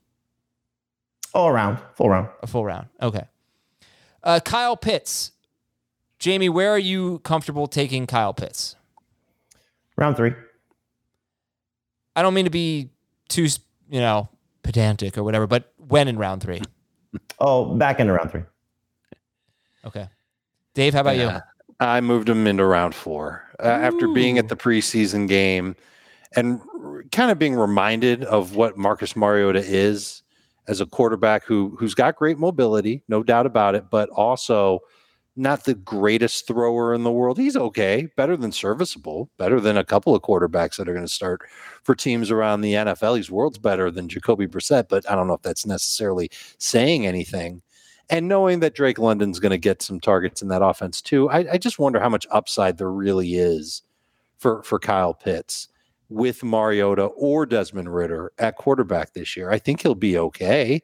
All 1.34 1.48
around, 1.48 1.78
full 1.94 2.08
round. 2.08 2.28
A 2.42 2.46
full 2.46 2.64
round. 2.64 2.88
Okay. 3.00 3.24
Uh, 4.26 4.40
Kyle 4.40 4.76
Pitts. 4.76 5.30
Jamey, 6.18 6.50
where 6.50 6.70
are 6.70 6.78
you 6.78 7.20
comfortable 7.20 7.68
taking 7.68 8.06
Kyle 8.06 8.34
Pitts? 8.34 8.74
Round 9.96 10.16
three. 10.16 10.34
I 12.16 12.22
don't 12.22 12.34
mean 12.34 12.44
to 12.44 12.50
be 12.50 12.90
too, 13.28 13.46
you 13.88 14.00
know, 14.00 14.28
pedantic 14.64 15.16
or 15.16 15.22
whatever, 15.22 15.46
but 15.46 15.72
when 15.76 16.08
in 16.08 16.18
round 16.18 16.42
three? 16.42 16.60
Oh, 17.38 17.76
back 17.76 17.98
into 17.98 18.12
round 18.12 18.30
three. 18.30 18.42
Okay. 19.86 20.06
Dave, 20.74 20.92
how 20.92 21.00
about 21.00 21.16
yeah. 21.16 21.36
you? 21.36 21.40
I 21.80 22.02
moved 22.02 22.28
him 22.28 22.46
into 22.46 22.64
round 22.66 22.94
four 22.94 23.42
uh, 23.58 23.68
after 23.68 24.08
being 24.08 24.36
at 24.36 24.48
the 24.48 24.56
preseason 24.56 25.26
game 25.26 25.76
and 26.34 26.60
kind 27.12 27.30
of 27.30 27.38
being 27.38 27.54
reminded 27.54 28.24
of 28.24 28.54
what 28.54 28.76
Marcus 28.76 29.16
Mariota 29.16 29.60
is 29.64 30.22
as 30.68 30.80
a 30.80 30.86
quarterback 30.86 31.44
who 31.44 31.76
who's 31.78 31.94
got 31.94 32.16
great 32.16 32.38
mobility, 32.38 33.02
no 33.08 33.22
doubt 33.22 33.46
about 33.46 33.74
it, 33.74 33.90
but 33.90 34.08
also 34.10 34.80
not 35.36 35.64
the 35.64 35.74
greatest 35.74 36.46
thrower 36.46 36.94
in 36.94 37.04
the 37.04 37.12
world. 37.12 37.38
He's 37.38 37.56
okay, 37.56 38.08
better 38.16 38.36
than 38.36 38.52
serviceable, 38.52 39.30
better 39.36 39.60
than 39.60 39.76
a 39.76 39.84
couple 39.84 40.14
of 40.14 40.22
quarterbacks 40.22 40.76
that 40.76 40.88
are 40.88 40.94
going 40.94 41.04
to 41.04 41.12
start 41.12 41.42
for 41.82 41.94
teams 41.94 42.30
around 42.30 42.62
the 42.62 42.72
NFL. 42.72 43.16
He's 43.16 43.30
worlds 43.30 43.58
better 43.58 43.90
than 43.90 44.08
Jacoby 44.08 44.46
Brissett, 44.46 44.88
but 44.88 45.08
I 45.10 45.14
don't 45.14 45.26
know 45.26 45.34
if 45.34 45.42
that's 45.42 45.66
necessarily 45.66 46.30
saying 46.58 47.06
anything. 47.06 47.60
And 48.08 48.28
knowing 48.28 48.60
that 48.60 48.74
Drake 48.74 48.98
London's 48.98 49.38
going 49.38 49.50
to 49.50 49.58
get 49.58 49.82
some 49.82 50.00
targets 50.00 50.40
in 50.40 50.48
that 50.48 50.62
offense 50.62 51.02
too, 51.02 51.28
I, 51.28 51.52
I 51.52 51.58
just 51.58 51.78
wonder 51.78 52.00
how 52.00 52.08
much 52.08 52.26
upside 52.30 52.78
there 52.78 52.90
really 52.90 53.34
is 53.34 53.82
for 54.38 54.62
for 54.62 54.78
Kyle 54.78 55.12
Pitts 55.12 55.68
with 56.08 56.44
Mariota 56.44 57.04
or 57.04 57.46
Desmond 57.46 57.92
Ridder 57.94 58.32
at 58.38 58.56
quarterback 58.56 59.12
this 59.12 59.36
year. 59.36 59.50
I 59.50 59.58
think 59.58 59.82
he'll 59.82 59.94
be 59.94 60.18
okay. 60.18 60.80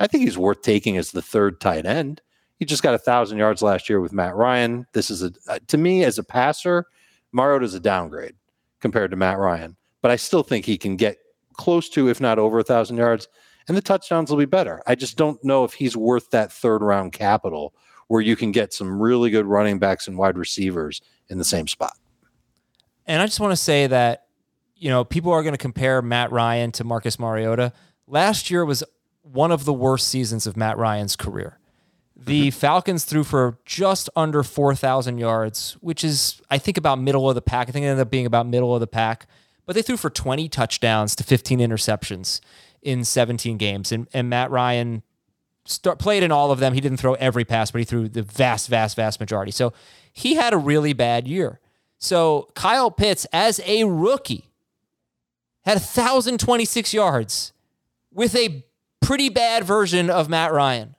I 0.00 0.06
think 0.06 0.24
he's 0.24 0.38
worth 0.38 0.62
taking 0.62 0.96
as 0.96 1.12
the 1.12 1.22
third 1.22 1.60
tight 1.60 1.86
end. 1.86 2.20
He 2.58 2.64
just 2.64 2.82
got 2.82 2.94
a 2.94 2.98
thousand 2.98 3.38
yards 3.38 3.62
last 3.62 3.88
year 3.88 4.00
with 4.00 4.12
Matt 4.12 4.34
Ryan. 4.34 4.86
This 4.92 5.10
is 5.10 5.22
a 5.22 5.32
uh, 5.48 5.58
to 5.68 5.78
me 5.78 6.04
as 6.04 6.18
a 6.18 6.24
passer, 6.24 6.86
Mariota's 7.32 7.74
a 7.74 7.80
downgrade 7.80 8.34
compared 8.80 9.10
to 9.10 9.16
Matt 9.16 9.38
Ryan, 9.38 9.76
but 10.02 10.10
I 10.10 10.16
still 10.16 10.42
think 10.42 10.64
he 10.64 10.78
can 10.78 10.96
get 10.96 11.18
close 11.54 11.88
to, 11.90 12.08
if 12.08 12.20
not 12.20 12.38
over 12.38 12.58
a 12.58 12.64
thousand 12.64 12.96
yards, 12.96 13.28
and 13.68 13.76
the 13.76 13.82
touchdowns 13.82 14.30
will 14.30 14.38
be 14.38 14.44
better. 14.46 14.82
I 14.86 14.94
just 14.94 15.16
don't 15.16 15.42
know 15.44 15.64
if 15.64 15.74
he's 15.74 15.96
worth 15.96 16.30
that 16.30 16.52
third 16.52 16.82
round 16.82 17.12
capital 17.12 17.74
where 18.08 18.20
you 18.20 18.36
can 18.36 18.52
get 18.52 18.72
some 18.72 19.00
really 19.00 19.30
good 19.30 19.46
running 19.46 19.78
backs 19.78 20.06
and 20.06 20.16
wide 20.16 20.38
receivers 20.38 21.02
in 21.28 21.38
the 21.38 21.44
same 21.44 21.66
spot. 21.66 21.96
And 23.06 23.20
I 23.20 23.26
just 23.26 23.40
want 23.40 23.52
to 23.52 23.56
say 23.56 23.86
that, 23.86 24.25
you 24.76 24.90
know, 24.90 25.04
people 25.04 25.32
are 25.32 25.42
going 25.42 25.54
to 25.54 25.58
compare 25.58 26.02
Matt 26.02 26.30
Ryan 26.30 26.72
to 26.72 26.84
Marcus 26.84 27.18
Mariota. 27.18 27.72
Last 28.06 28.50
year 28.50 28.64
was 28.64 28.84
one 29.22 29.50
of 29.50 29.64
the 29.64 29.72
worst 29.72 30.08
seasons 30.08 30.46
of 30.46 30.56
Matt 30.56 30.78
Ryan's 30.78 31.16
career. 31.16 31.58
The 32.16 32.48
mm-hmm. 32.48 32.58
Falcons 32.58 33.04
threw 33.04 33.24
for 33.24 33.58
just 33.64 34.08
under 34.16 34.42
4,000 34.42 35.18
yards, 35.18 35.76
which 35.80 36.02
is, 36.02 36.40
I 36.50 36.58
think, 36.58 36.78
about 36.78 36.98
middle 36.98 37.28
of 37.28 37.34
the 37.34 37.42
pack. 37.42 37.68
I 37.68 37.72
think 37.72 37.84
it 37.84 37.88
ended 37.88 38.02
up 38.02 38.10
being 38.10 38.26
about 38.26 38.46
middle 38.46 38.74
of 38.74 38.80
the 38.80 38.86
pack. 38.86 39.26
But 39.66 39.74
they 39.74 39.82
threw 39.82 39.96
for 39.96 40.10
20 40.10 40.48
touchdowns 40.48 41.16
to 41.16 41.24
15 41.24 41.58
interceptions 41.58 42.40
in 42.82 43.04
17 43.04 43.58
games. 43.58 43.92
And, 43.92 44.06
and 44.14 44.30
Matt 44.30 44.50
Ryan 44.50 45.02
start, 45.66 45.98
played 45.98 46.22
in 46.22 46.30
all 46.32 46.52
of 46.52 46.60
them. 46.60 46.72
He 46.72 46.80
didn't 46.80 46.98
throw 46.98 47.14
every 47.14 47.44
pass, 47.44 47.70
but 47.70 47.80
he 47.80 47.84
threw 47.84 48.08
the 48.08 48.22
vast, 48.22 48.68
vast, 48.68 48.96
vast 48.96 49.20
majority. 49.20 49.52
So 49.52 49.72
he 50.12 50.34
had 50.34 50.54
a 50.54 50.58
really 50.58 50.92
bad 50.92 51.26
year. 51.26 51.60
So 51.98 52.48
Kyle 52.54 52.90
Pitts, 52.90 53.26
as 53.32 53.60
a 53.66 53.84
rookie, 53.84 54.50
had 55.66 55.74
1,026 55.74 56.94
yards 56.94 57.52
with 58.12 58.34
a 58.34 58.64
pretty 59.02 59.28
bad 59.28 59.64
version 59.64 60.08
of 60.08 60.28
Matt 60.28 60.52
Ryan. 60.52 60.96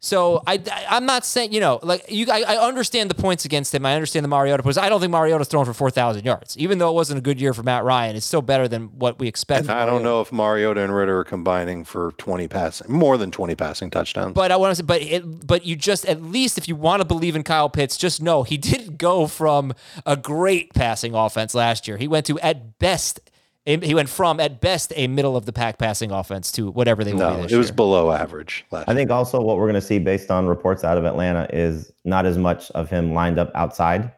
So 0.00 0.44
I, 0.46 0.62
I 0.90 0.96
am 0.96 1.06
not 1.06 1.26
saying 1.26 1.52
you 1.52 1.58
know 1.58 1.80
like 1.82 2.04
you 2.08 2.26
I, 2.30 2.42
I, 2.42 2.68
understand 2.68 3.10
the 3.10 3.16
points 3.16 3.44
against 3.44 3.74
him. 3.74 3.84
I 3.84 3.94
understand 3.94 4.22
the 4.22 4.28
Mariota 4.28 4.62
points. 4.62 4.78
I 4.78 4.88
don't 4.88 5.00
think 5.00 5.10
Mariota's 5.10 5.48
thrown 5.48 5.64
for 5.64 5.74
four 5.74 5.90
thousand 5.90 6.24
yards, 6.24 6.56
even 6.56 6.78
though 6.78 6.88
it 6.90 6.94
wasn't 6.94 7.18
a 7.18 7.20
good 7.20 7.40
year 7.40 7.52
for 7.52 7.64
Matt 7.64 7.82
Ryan. 7.82 8.14
It's 8.14 8.24
still 8.24 8.40
better 8.40 8.68
than 8.68 8.96
what 8.96 9.18
we 9.18 9.26
expected. 9.26 9.70
I 9.70 9.86
don't 9.86 10.04
know 10.04 10.20
if 10.20 10.30
Mariota 10.30 10.82
and 10.82 10.94
Ridder 10.94 11.18
are 11.18 11.24
combining 11.24 11.82
for 11.82 12.12
twenty 12.12 12.46
passing, 12.46 12.92
more 12.92 13.16
than 13.16 13.32
twenty 13.32 13.56
passing 13.56 13.90
touchdowns. 13.90 14.34
But 14.34 14.52
I 14.52 14.56
want 14.56 14.70
to 14.70 14.76
say, 14.76 14.86
but 14.86 15.02
it, 15.02 15.44
but 15.44 15.66
you 15.66 15.74
just 15.74 16.06
at 16.06 16.22
least 16.22 16.58
if 16.58 16.68
you 16.68 16.76
want 16.76 17.00
to 17.00 17.04
believe 17.04 17.34
in 17.34 17.42
Kyle 17.42 17.68
Pitts, 17.68 17.96
just 17.96 18.22
know 18.22 18.44
he 18.44 18.56
didn't 18.56 18.98
go 18.98 19.26
from 19.26 19.74
a 20.06 20.16
great 20.16 20.74
passing 20.74 21.12
offense 21.12 21.56
last 21.56 21.88
year. 21.88 21.96
He 21.96 22.06
went 22.06 22.24
to 22.26 22.38
at 22.38 22.78
best 22.78 23.18
he 23.68 23.94
went 23.94 24.08
from 24.08 24.40
at 24.40 24.60
best 24.60 24.92
a 24.96 25.06
middle 25.08 25.36
of 25.36 25.44
the 25.44 25.52
pack 25.52 25.78
passing 25.78 26.10
offense 26.10 26.50
to 26.52 26.70
whatever 26.70 27.04
they 27.04 27.12
no, 27.12 27.42
it 27.42 27.52
was 27.52 27.68
year. 27.68 27.74
below 27.74 28.10
average. 28.10 28.64
I 28.72 28.94
think 28.94 29.10
also 29.10 29.40
what 29.40 29.58
we're 29.58 29.66
going 29.66 29.74
to 29.74 29.80
see 29.80 29.98
based 29.98 30.30
on 30.30 30.46
reports 30.46 30.84
out 30.84 30.96
of 30.96 31.04
Atlanta 31.04 31.46
is 31.52 31.92
not 32.04 32.24
as 32.24 32.38
much 32.38 32.70
of 32.70 32.88
him 32.88 33.12
lined 33.12 33.38
up 33.38 33.50
outside 33.54 34.10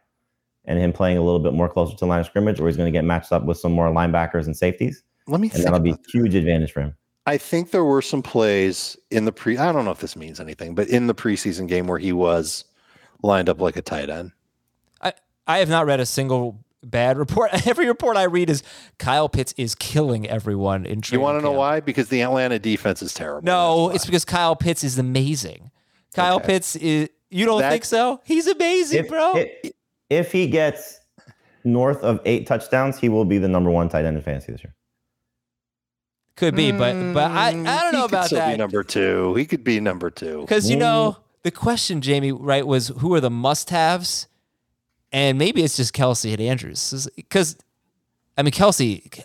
and 0.66 0.78
him 0.78 0.92
playing 0.92 1.18
a 1.18 1.22
little 1.22 1.40
bit 1.40 1.52
more 1.52 1.68
closer 1.68 1.96
to 1.96 2.06
line 2.06 2.20
of 2.20 2.26
scrimmage, 2.26 2.60
where 2.60 2.68
he's 2.68 2.76
going 2.76 2.92
to 2.92 2.96
get 2.96 3.04
matched 3.04 3.32
up 3.32 3.44
with 3.44 3.58
some 3.58 3.72
more 3.72 3.88
linebackers 3.88 4.46
and 4.46 4.56
safeties. 4.56 5.02
Let 5.26 5.40
me. 5.40 5.50
And 5.52 5.64
that'll 5.64 5.80
be 5.80 5.92
a 5.92 5.98
huge 6.12 6.34
advantage 6.34 6.72
for 6.72 6.82
him. 6.82 6.96
I 7.26 7.36
think 7.36 7.70
there 7.70 7.84
were 7.84 8.02
some 8.02 8.22
plays 8.22 8.96
in 9.10 9.24
the 9.24 9.32
pre. 9.32 9.58
I 9.58 9.72
don't 9.72 9.84
know 9.84 9.90
if 9.90 10.00
this 10.00 10.16
means 10.16 10.38
anything, 10.38 10.74
but 10.74 10.88
in 10.88 11.06
the 11.06 11.14
preseason 11.14 11.66
game 11.66 11.86
where 11.86 11.98
he 11.98 12.12
was 12.12 12.64
lined 13.22 13.48
up 13.48 13.60
like 13.60 13.76
a 13.76 13.82
tight 13.82 14.10
end. 14.10 14.32
I 15.02 15.12
I 15.46 15.58
have 15.58 15.68
not 15.68 15.86
read 15.86 16.00
a 16.00 16.06
single 16.06 16.64
bad 16.82 17.18
report. 17.18 17.50
Every 17.66 17.86
report 17.86 18.16
I 18.16 18.24
read 18.24 18.50
is 18.50 18.62
Kyle 18.98 19.28
Pitts 19.28 19.54
is 19.56 19.74
killing 19.74 20.28
everyone 20.28 20.86
in 20.86 21.00
training. 21.00 21.20
You 21.20 21.24
want 21.24 21.38
to 21.38 21.44
know 21.44 21.52
why? 21.52 21.80
Because 21.80 22.08
the 22.08 22.22
Atlanta 22.22 22.58
defense 22.58 23.02
is 23.02 23.14
terrible. 23.14 23.44
No, 23.44 23.90
it's 23.90 24.06
because 24.06 24.24
Kyle 24.24 24.56
Pitts 24.56 24.84
is 24.84 24.98
amazing. 24.98 25.70
Kyle 26.14 26.36
okay. 26.36 26.46
Pitts 26.46 26.76
is. 26.76 27.08
You 27.32 27.46
don't 27.46 27.60
think 27.60 27.84
so? 27.84 28.20
He's 28.24 28.48
amazing, 28.48 29.04
if, 29.04 29.08
bro. 29.08 29.36
If, 29.36 29.72
if 30.08 30.32
he 30.32 30.48
gets 30.48 30.98
north 31.62 32.02
of 32.02 32.20
eight 32.24 32.46
touchdowns, 32.46 32.98
he 32.98 33.08
will 33.08 33.24
be 33.24 33.38
the 33.38 33.46
number 33.46 33.70
one 33.70 33.88
tight 33.88 34.04
end 34.04 34.16
in 34.16 34.22
fantasy 34.22 34.50
this 34.50 34.64
year. 34.64 34.74
Could 36.36 36.56
be, 36.56 36.72
but 36.72 37.12
but 37.12 37.30
I, 37.30 37.48
I 37.48 37.52
hmm, 37.52 37.64
don't 37.64 37.92
know 37.92 37.98
he 38.00 38.04
about 38.06 38.28
could 38.30 38.38
that. 38.38 38.52
Be 38.52 38.56
number 38.56 38.82
two. 38.82 39.34
He 39.34 39.44
could 39.44 39.62
be 39.62 39.78
number 39.78 40.10
two. 40.10 40.40
Because 40.40 40.70
you 40.70 40.76
know 40.76 41.18
the 41.42 41.50
question, 41.50 42.00
Jamey, 42.00 42.36
right, 42.38 42.66
was 42.66 42.88
who 42.88 43.14
are 43.14 43.20
the 43.20 43.30
must-haves 43.30 44.26
and 45.12 45.38
maybe 45.38 45.62
it's 45.62 45.76
just 45.76 45.94
Kelce 45.94 46.32
and 46.32 46.40
Andrews 46.40 47.08
because 47.16 47.56
I 48.36 48.42
mean 48.42 48.52
Kelce, 48.52 49.22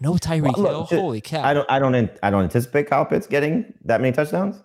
no 0.00 0.14
Tyreek 0.14 0.56
well, 0.56 0.86
Hill. 0.86 1.00
Holy 1.00 1.20
cow! 1.20 1.42
I 1.42 1.54
don't, 1.54 1.70
I 1.70 1.78
don't, 1.78 2.10
I 2.22 2.30
don't 2.30 2.42
anticipate 2.42 2.88
Kyle 2.88 3.04
Pitts 3.04 3.26
getting 3.26 3.72
that 3.84 4.00
many 4.00 4.12
touchdowns. 4.12 4.62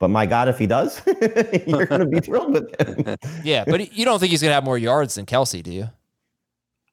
But 0.00 0.08
my 0.08 0.26
God, 0.26 0.48
if 0.48 0.58
he 0.58 0.66
does, 0.66 1.00
you're 1.66 1.86
going 1.86 2.00
to 2.00 2.06
be 2.06 2.20
thrilled 2.20 2.52
with 2.52 2.80
him. 2.80 3.16
yeah, 3.44 3.64
but 3.66 3.92
you 3.96 4.04
don't 4.04 4.18
think 4.18 4.30
he's 4.30 4.42
going 4.42 4.50
to 4.50 4.54
have 4.54 4.64
more 4.64 4.76
yards 4.76 5.14
than 5.14 5.24
Kelce, 5.24 5.62
do 5.62 5.72
you? 5.72 5.88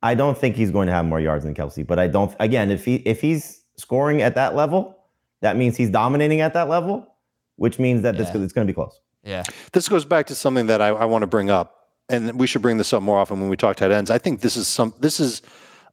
I 0.04 0.16
don't 0.16 0.38
think 0.38 0.56
he's 0.56 0.72
going 0.72 0.88
to 0.88 0.94
have 0.94 1.06
more 1.06 1.20
yards 1.20 1.44
than 1.44 1.54
Kelce. 1.54 1.86
But 1.86 2.00
I 2.00 2.08
don't. 2.08 2.34
Again, 2.40 2.72
if 2.72 2.86
he 2.86 2.96
if 2.98 3.20
he's 3.22 3.62
scoring 3.76 4.22
at 4.22 4.36
that 4.36 4.56
level, 4.56 4.98
that 5.42 5.58
means 5.58 5.76
he's 5.78 5.90
dominating 5.90 6.42
at 6.42 6.54
that 6.54 6.70
level, 6.70 7.16
which 7.58 7.80
means 7.80 8.02
that 8.04 8.16
yeah. 8.16 8.32
this 8.32 8.36
it's 8.36 8.54
going 8.54 8.66
to 8.66 8.72
be 8.72 8.76
close. 8.76 9.00
Yeah. 9.24 9.44
This 9.74 9.88
goes 9.90 10.06
back 10.06 10.28
to 10.28 10.36
something 10.36 10.68
that 10.68 10.82
I, 10.82 10.90
I 10.90 11.06
want 11.06 11.24
to 11.24 11.28
bring 11.28 11.50
up 11.50 11.81
and 12.12 12.38
we 12.40 12.46
should 12.46 12.62
bring 12.62 12.78
this 12.78 12.94
up 12.94 13.02
more 13.02 13.18
often 13.18 13.40
when 13.40 13.50
we 13.50 13.58
talk 13.58 13.78
tight 13.78 13.92
ends. 13.92 14.12
I 14.12 14.18
think 14.18 14.42
this 14.42 14.58
is 14.58 14.68
some 14.68 14.94
this 15.00 15.20
is 15.20 15.42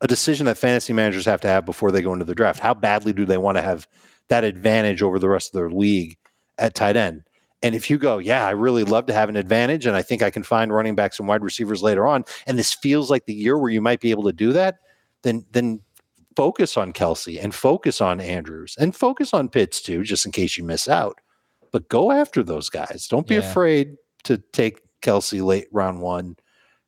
a 0.01 0.07
decision 0.07 0.47
that 0.47 0.59
fantasy 0.59 0.93
managers 0.93 1.25
have 1.25 1.41
to 1.43 1.49
have 1.49 1.65
before 1.65 1.91
they 1.91 2.03
go 2.03 2.13
into 2.13 2.25
the 2.25 2.35
draft. 2.35 2.61
How 2.61 2.75
badly 2.75 3.13
do 3.13 3.25
they 3.25 3.39
want 3.39 3.57
to 3.57 3.63
have 3.63 3.87
that 4.29 4.45
advantage 4.45 5.03
over 5.03 5.19
the 5.19 5.29
rest 5.29 5.49
of 5.49 5.59
their 5.59 5.71
league 5.71 6.17
at 6.59 6.75
tight 6.75 6.97
end? 6.97 7.23
And 7.63 7.75
if 7.75 7.91
you 7.91 7.99
go, 7.99 8.19
yeah, 8.19 8.47
I 8.47 8.51
really 8.51 8.85
love 8.85 9.07
to 9.07 9.13
have 9.13 9.29
an 9.29 9.37
advantage, 9.37 9.85
and 9.87 9.97
I 9.97 10.03
think 10.03 10.23
I 10.23 10.31
can 10.31 10.45
find 10.45 10.73
running 10.73 10.95
backs 10.95 11.19
and 11.19 11.27
wide 11.27 11.43
receivers 11.43 11.83
later 11.83 12.07
on, 12.07 12.25
and 12.47 12.57
this 12.57 12.73
feels 12.73 13.11
like 13.11 13.27
the 13.27 13.35
year 13.35 13.59
where 13.59 13.71
you 13.71 13.81
might 13.81 14.01
be 14.01 14.13
able 14.13 14.25
to 14.25 14.33
do 14.33 14.53
that, 14.53 14.79
then 15.23 15.45
then 15.53 15.81
focus 16.37 16.77
on 16.77 16.93
Kelce 16.93 17.43
and 17.43 17.53
focus 17.53 18.01
on 18.01 18.21
Andrews 18.21 18.77
and 18.79 18.95
focus 18.95 19.35
on 19.35 19.49
Pitts 19.49 19.81
too, 19.81 20.05
just 20.05 20.25
in 20.25 20.31
case 20.31 20.57
you 20.57 20.63
miss 20.63 20.89
out. 20.89 21.19
But 21.73 21.89
go 21.89 22.13
after 22.13 22.45
those 22.45 22.71
guys. 22.71 23.09
Don't 23.11 23.27
be 23.27 23.35
yeah. 23.35 23.41
afraid 23.41 23.97
to 24.25 24.39
take 24.53 24.81
Kelce 25.03 25.45
late 25.45 25.69
round 25.73 26.01
one, 26.01 26.37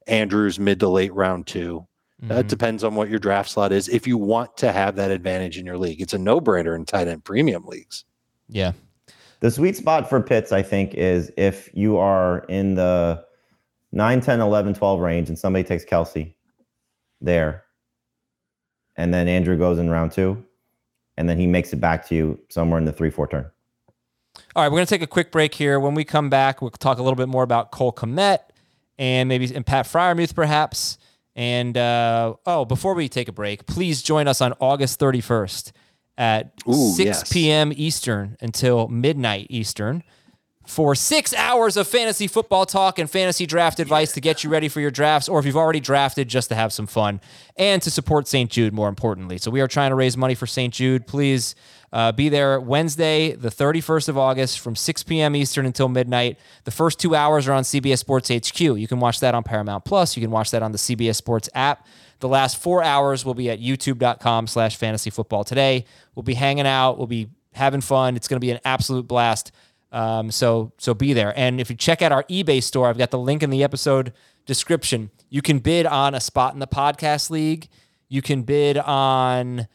Andrews 0.07 0.59
mid 0.59 0.81
to 0.81 0.89
late 0.89 1.15
round 1.15 1.47
2 1.47 1.87
mm-hmm. 2.23 2.29
That 2.29 2.49
depends 2.49 2.85
on 2.85 2.95
what 2.95 3.09
your 3.09 3.19
draft 3.19 3.51
slot 3.51 3.73
is. 3.73 3.89
If 3.89 4.07
you 4.07 4.17
want 4.19 4.57
to 4.59 4.73
have 4.73 4.97
that 4.97 5.11
advantage 5.11 5.59
in 5.59 5.67
your 5.67 5.79
league, 5.79 6.01
it's 6.01 6.15
a 6.15 6.19
no 6.19 6.41
brainer 6.41 6.75
in 6.77 6.85
tight 6.85 7.09
end 7.09 7.25
premium 7.25 7.65
leagues. 7.67 8.05
Yeah. 8.49 8.73
The 9.41 9.51
sweet 9.51 9.77
spot 9.77 10.09
for 10.09 10.21
Pitts, 10.21 10.53
I 10.53 10.63
think, 10.63 10.95
is 10.95 11.33
if 11.37 11.71
you 11.73 11.97
are 11.97 12.41
in 12.51 12.75
the 12.75 13.25
9, 13.93 14.21
10, 14.21 14.41
11, 14.41 14.75
12 14.75 15.01
range 15.01 15.29
and 15.29 15.39
somebody 15.39 15.65
takes 15.65 15.85
Kelce 15.85 16.35
there, 17.21 17.65
and 18.97 19.15
then 19.15 19.29
Andrew 19.29 19.57
goes 19.57 19.79
in 19.79 19.89
round 19.89 20.13
two, 20.13 20.45
and 21.17 21.29
then 21.29 21.39
he 21.39 21.47
makes 21.47 21.73
it 21.73 21.81
back 21.81 22.07
to 22.09 22.15
you 22.15 22.39
somewhere 22.51 22.79
in 22.79 22.85
the 22.85 22.93
3 22.93 23.09
4 23.09 23.29
turn. 23.29 23.51
All 24.57 24.65
right, 24.65 24.69
we're 24.69 24.79
going 24.79 24.87
to 24.87 24.91
take 24.91 25.03
a 25.03 25.07
quick 25.07 25.31
break 25.31 25.55
here. 25.55 25.79
When 25.79 25.95
we 25.95 26.05
come 26.05 26.29
back, 26.29 26.61
we'll 26.61 26.71
talk 26.73 26.99
a 26.99 27.03
little 27.03 27.17
bit 27.17 27.29
more 27.29 27.45
about 27.45 27.71
Cole 27.71 27.93
Kmet 27.93 28.41
and 28.99 29.29
maybe 29.29 29.55
and 29.55 29.65
Pat 29.65 29.87
Freiermuth, 29.87 30.35
perhaps. 30.35 30.99
And 31.37 31.79
uh, 31.79 32.35
oh, 32.45 32.65
before 32.65 32.95
we 32.95 33.09
take 33.09 33.29
a 33.29 33.33
break, 33.33 33.67
please 33.67 34.03
join 34.03 34.27
us 34.27 34.41
on 34.41 34.55
August 34.59 34.99
31st 34.99 35.71
at 36.19 36.53
Ooh, 36.69 36.93
6 36.95 36.99
yes. 36.99 37.33
p.m. 37.33 37.73
Eastern 37.77 38.37
until 38.41 38.89
midnight 38.89 39.47
Eastern 39.51 40.03
for 40.71 40.95
six 40.95 41.35
hours 41.35 41.77
of 41.77 41.89
fantasy 41.89 42.27
football 42.27 42.65
talk 42.65 42.99
and 42.99 43.11
fantasy 43.11 43.45
draft 43.45 43.81
advice 43.81 44.13
to 44.13 44.21
get 44.21 44.45
you 44.45 44.51
ready 44.51 44.69
for 44.69 44.81
your 44.81 44.91
drafts, 44.91 45.29
or 45.29 45.39
if 45.41 45.45
you've 45.45 45.57
already 45.57 45.81
drafted, 45.81 46.29
just 46.29 46.49
to 46.49 46.55
have 46.55 46.73
some 46.73 46.87
fun 46.87 47.21
and 47.57 47.83
to 47.83 47.91
support 47.91 48.29
St. 48.29 48.51
Jude, 48.51 48.73
more 48.73 48.89
importantly. 48.89 49.37
So, 49.37 49.51
we 49.51 49.61
are 49.61 49.69
trying 49.69 49.91
to 49.91 49.97
raise 49.97 50.17
money 50.17 50.35
for 50.35 50.47
St. 50.47 50.73
Jude. 50.73 51.07
Please 51.07 51.55
uh, 51.93 52.13
be 52.13 52.29
there 52.29 52.61
Wednesday, 52.61 53.33
the 53.33 53.49
31st 53.49 54.09
of 54.09 54.17
August 54.17 54.61
from 54.61 54.77
6 54.77 55.03
p.m. 55.03 55.35
Eastern 55.35 55.67
until 55.67 55.89
midnight. 55.89 56.39
The 56.65 56.71
first 56.71 57.01
two 57.01 57.15
hours 57.15 57.49
are 57.49 57.53
on 57.53 57.65
CBS 57.65 57.99
Sports 57.99 58.29
HQ. 58.29 58.61
You 58.61 58.87
can 58.87 59.01
watch 59.01 59.21
that 59.21 59.35
on 59.35 59.43
Paramount 59.43 59.85
Plus. 59.85 60.17
You 60.17 60.23
can 60.23 60.31
watch 60.31 60.53
that 60.53 60.63
on 60.63 60.73
the 60.73 60.79
CBS 60.79 61.17
Sports 61.17 61.49
app. 61.55 61.87
The 62.21 62.29
last 62.29 62.59
four 62.59 62.83
hours 62.83 63.25
will 63.25 63.35
be 63.35 63.51
at 63.51 63.61
youtube.com 63.61 64.47
slash 64.47 64.77
fantasy 64.77 65.11
football 65.11 65.43
today. 65.43 65.85
We'll 66.15 66.23
be 66.23 66.35
hanging 66.35 66.67
out. 66.67 66.99
We'll 66.99 67.07
be 67.07 67.29
having 67.55 67.81
fun. 67.81 68.15
It's 68.15 68.29
going 68.29 68.37
to 68.37 68.45
be 68.45 68.51
an 68.51 68.61
absolute 68.65 69.09
blast. 69.09 69.53
Um, 69.93 70.31
so 70.31 70.73
so 70.79 70.95
be 70.95 71.13
there. 71.13 71.33
And 71.37 71.61
if 71.61 71.71
you 71.71 71.77
check 71.77 72.03
out 72.03 72.13
our 72.13 72.25
eBay 72.25 72.63
store, 72.63 72.89
I've 72.89 72.99
got 72.99 73.11
the 73.11 73.19
link 73.19 73.43
in 73.43 73.51
the 73.51 73.65
episode 73.65 74.13
description. 74.47 75.11
You 75.29 75.43
can 75.43 75.59
bid 75.59 75.87
on 75.87 76.15
a 76.15 76.21
spot 76.21 76.55
in 76.55 76.61
the 76.61 76.67
podcast 76.67 77.31
league. 77.31 77.69
You 78.09 78.23
can 78.23 78.43
bid 78.43 78.77
on 78.79 79.69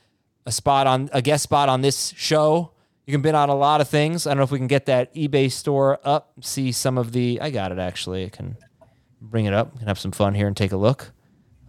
a 0.46 0.52
spot 0.52 0.88
on 0.88 1.10
a 1.14 1.22
guest 1.22 1.44
spot 1.44 1.70
on 1.70 1.82
this 1.82 2.14
show. 2.16 2.72
You 3.06 3.12
can 3.12 3.22
bid 3.22 3.36
on 3.36 3.50
a 3.50 3.56
lot 3.56 3.82
of 3.82 3.90
things. 3.90 4.26
I 4.26 4.32
don't 4.32 4.38
know 4.38 4.44
if 4.44 4.52
we 4.52 4.58
can 4.58 4.68
get 4.68 4.88
that 4.88 5.14
eBay 5.14 5.52
store 5.52 6.00
up. 6.04 6.32
See 6.42 6.72
some 6.72 6.98
of 6.98 7.12
the. 7.12 7.40
I 7.42 7.50
got 7.52 7.72
it 7.72 7.78
actually. 7.78 8.26
I 8.26 8.30
can 8.30 8.58
bring 9.22 9.46
it 9.46 9.54
up. 9.54 9.78
Can 9.78 9.88
have 9.88 10.00
some 10.00 10.12
fun 10.12 10.34
here 10.34 10.48
and 10.48 10.58
take 10.58 10.72
a 10.72 10.78
look. 10.78 11.12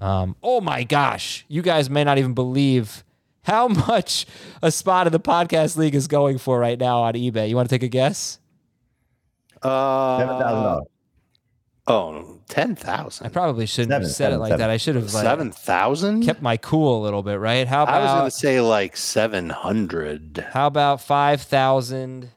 Um, 0.01 0.37
oh 0.43 0.61
my 0.61 0.85
gosh, 0.85 1.45
you 1.49 1.63
guys 1.63 1.89
may 1.89 2.05
not 2.05 2.19
even 2.19 2.35
believe 2.35 3.03
how 3.47 3.69
much 3.69 4.27
a 4.63 4.71
spot 4.71 5.07
in 5.07 5.13
the 5.13 5.21
podcast 5.21 5.77
league 5.77 5.95
is 5.95 6.07
going 6.09 6.39
for 6.39 6.59
right 6.59 6.79
now 6.79 7.03
on 7.03 7.15
eBay. 7.15 7.49
You 7.49 7.57
want 7.57 7.69
to 7.69 7.75
take 7.75 7.83
a 7.83 7.89
guess? 7.89 8.39
Uh, 9.63 10.19
Seven 10.19 10.39
thousand 10.39 10.63
dollars. 10.63 10.87
oh, 11.87 12.39
ten 12.49 12.77
I 12.87 13.29
probably 13.29 13.67
shouldn't 13.67 13.93
have 13.93 14.03
Seven, 14.03 14.15
said 14.15 14.33
it 14.33 14.39
like 14.39 14.51
seven. 14.51 14.59
that. 14.61 14.71
I 14.71 14.77
should 14.77 14.97
have 14.97 15.13
like 15.15 15.25
Seven 15.25 15.51
thousand. 15.53 16.25
kept 16.25 16.43
my 16.43 16.57
cool 16.57 17.01
a 17.01 17.03
little 17.03 17.23
bit, 17.23 17.37
right? 17.41 17.67
How 17.67 17.85
about 17.85 17.95
I 17.95 18.01
was 18.05 18.13
going 18.13 18.31
to 18.31 18.31
say 18.37 18.61
like 18.61 18.97
seven 18.97 19.51
hundred. 19.51 20.45
how 20.53 20.67
about 20.67 21.01
five 21.01 21.41
thousand 21.43 22.31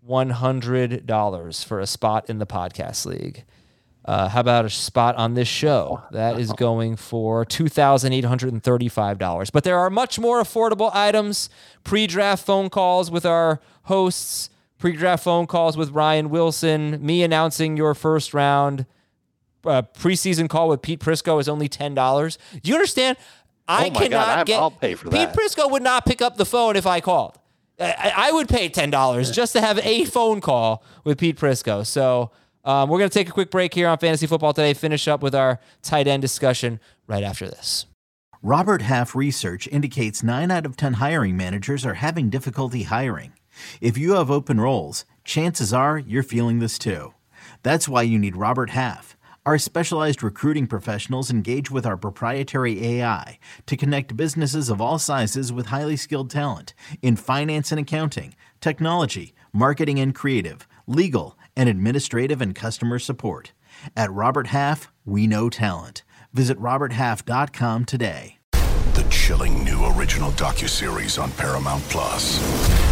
one 0.00 0.30
hundred 0.30 1.06
dollars 1.06 1.62
for 1.62 1.78
a 1.78 1.86
spot 1.86 2.28
in 2.28 2.38
the 2.38 2.46
podcast 2.46 3.06
league? 3.06 3.44
Uh, 4.04 4.28
how 4.28 4.40
about 4.40 4.64
a 4.64 4.70
spot 4.70 5.14
on 5.16 5.34
this 5.34 5.46
show? 5.46 6.02
That 6.10 6.38
is 6.38 6.52
going 6.54 6.96
for 6.96 7.44
two 7.44 7.68
thousand 7.68 8.12
eight 8.12 8.24
hundred 8.24 8.52
and 8.52 8.62
thirty-five 8.62 9.18
dollars. 9.18 9.50
But 9.50 9.62
there 9.64 9.78
are 9.78 9.90
much 9.90 10.18
more 10.18 10.42
affordable 10.42 10.90
items. 10.92 11.48
Pre-draft 11.84 12.44
phone 12.44 12.68
calls 12.68 13.10
with 13.10 13.24
our 13.24 13.60
hosts. 13.84 14.50
Pre-draft 14.78 15.22
phone 15.22 15.46
calls 15.46 15.76
with 15.76 15.90
Ryan 15.90 16.30
Wilson. 16.30 17.04
Me 17.04 17.22
announcing 17.22 17.76
your 17.76 17.94
first 17.94 18.34
round. 18.34 18.86
Uh, 19.64 19.82
preseason 19.82 20.48
call 20.48 20.68
with 20.68 20.82
Pete 20.82 20.98
Prisco 20.98 21.40
is 21.40 21.48
only 21.48 21.68
ten 21.68 21.94
dollars. 21.94 22.36
Do 22.62 22.68
you 22.70 22.74
understand? 22.74 23.16
I 23.68 23.86
Oh 23.86 23.90
my 23.90 23.94
God, 23.94 23.98
cannot 24.02 24.28
I'm- 24.28 24.44
get. 24.44 24.58
I'll 24.58 24.70
pay 24.72 24.94
for 24.96 25.04
Pete 25.04 25.32
that. 25.32 25.36
Prisco 25.36 25.70
would 25.70 25.84
not 25.84 26.04
pick 26.04 26.20
up 26.20 26.36
the 26.36 26.44
phone 26.44 26.74
if 26.74 26.84
I 26.88 27.00
called. 27.00 27.38
I, 27.78 27.84
I- 27.96 28.12
I 28.28 28.32
would 28.32 28.48
pay 28.48 28.68
ten 28.68 28.90
dollars 28.90 29.30
just 29.30 29.52
to 29.52 29.60
have 29.60 29.78
a 29.78 30.04
phone 30.06 30.40
call 30.40 30.82
with 31.04 31.18
Pete 31.18 31.36
Prisco. 31.36 31.86
So 31.86 32.32
um, 32.64 32.88
we're 32.88 32.98
gonna 32.98 33.08
take 33.08 33.28
a 33.28 33.32
quick 33.32 33.50
break 33.50 33.74
here 33.74 33.88
on 33.88 33.98
Fantasy 33.98 34.26
Football 34.26 34.52
today. 34.52 34.74
Finish 34.74 35.08
up 35.08 35.22
with 35.22 35.34
our 35.34 35.58
tight 35.82 36.06
end 36.06 36.22
discussion 36.22 36.80
right 37.06 37.24
after 37.24 37.48
this. 37.48 37.86
Robert 38.42 38.82
Half 38.82 39.14
research 39.14 39.68
indicates 39.68 40.22
9 40.22 40.50
out 40.50 40.66
of 40.66 40.76
10 40.76 40.94
hiring 40.94 41.36
managers 41.36 41.86
are 41.86 41.94
having 41.94 42.28
difficulty 42.28 42.82
hiring. 42.82 43.34
If 43.80 43.96
you 43.96 44.14
have 44.14 44.30
open 44.30 44.60
roles, 44.60 45.04
chances 45.24 45.72
are 45.72 45.98
you're 45.98 46.24
feeling 46.24 46.58
this 46.58 46.78
too. 46.78 47.14
That's 47.62 47.88
why 47.88 48.02
you 48.02 48.18
need 48.18 48.36
Robert 48.36 48.70
Half. 48.70 49.16
Our 49.44 49.58
specialized 49.58 50.22
recruiting 50.22 50.68
professionals 50.68 51.30
engage 51.30 51.68
with 51.68 51.84
our 51.84 51.96
proprietary 51.96 52.84
AI 52.84 53.38
to 53.66 53.76
connect 53.76 54.16
businesses 54.16 54.68
of 54.68 54.80
all 54.80 55.00
sizes 55.00 55.52
with 55.52 55.66
highly 55.66 55.96
skilled 55.96 56.30
talent 56.30 56.74
in 57.02 57.16
finance 57.16 57.72
and 57.72 57.80
accounting, 57.80 58.36
technology, 58.60 59.34
marketing 59.52 59.98
and 59.98 60.14
creative, 60.14 60.68
legal, 60.86 61.38
and 61.56 61.68
administrative 61.68 62.40
and 62.40 62.54
customer 62.54 62.98
support. 62.98 63.52
At 63.96 64.12
Robert 64.12 64.48
Half, 64.48 64.92
we 65.04 65.26
know 65.26 65.48
talent. 65.48 66.02
Visit 66.32 66.58
RobertHalf.com 66.58 67.84
today. 67.84 68.38
The 68.52 69.06
chilling 69.10 69.64
new 69.64 69.86
original 69.86 70.30
docuseries 70.32 71.22
on 71.22 71.30
Paramount 71.32 71.82
Plus. 71.84 72.91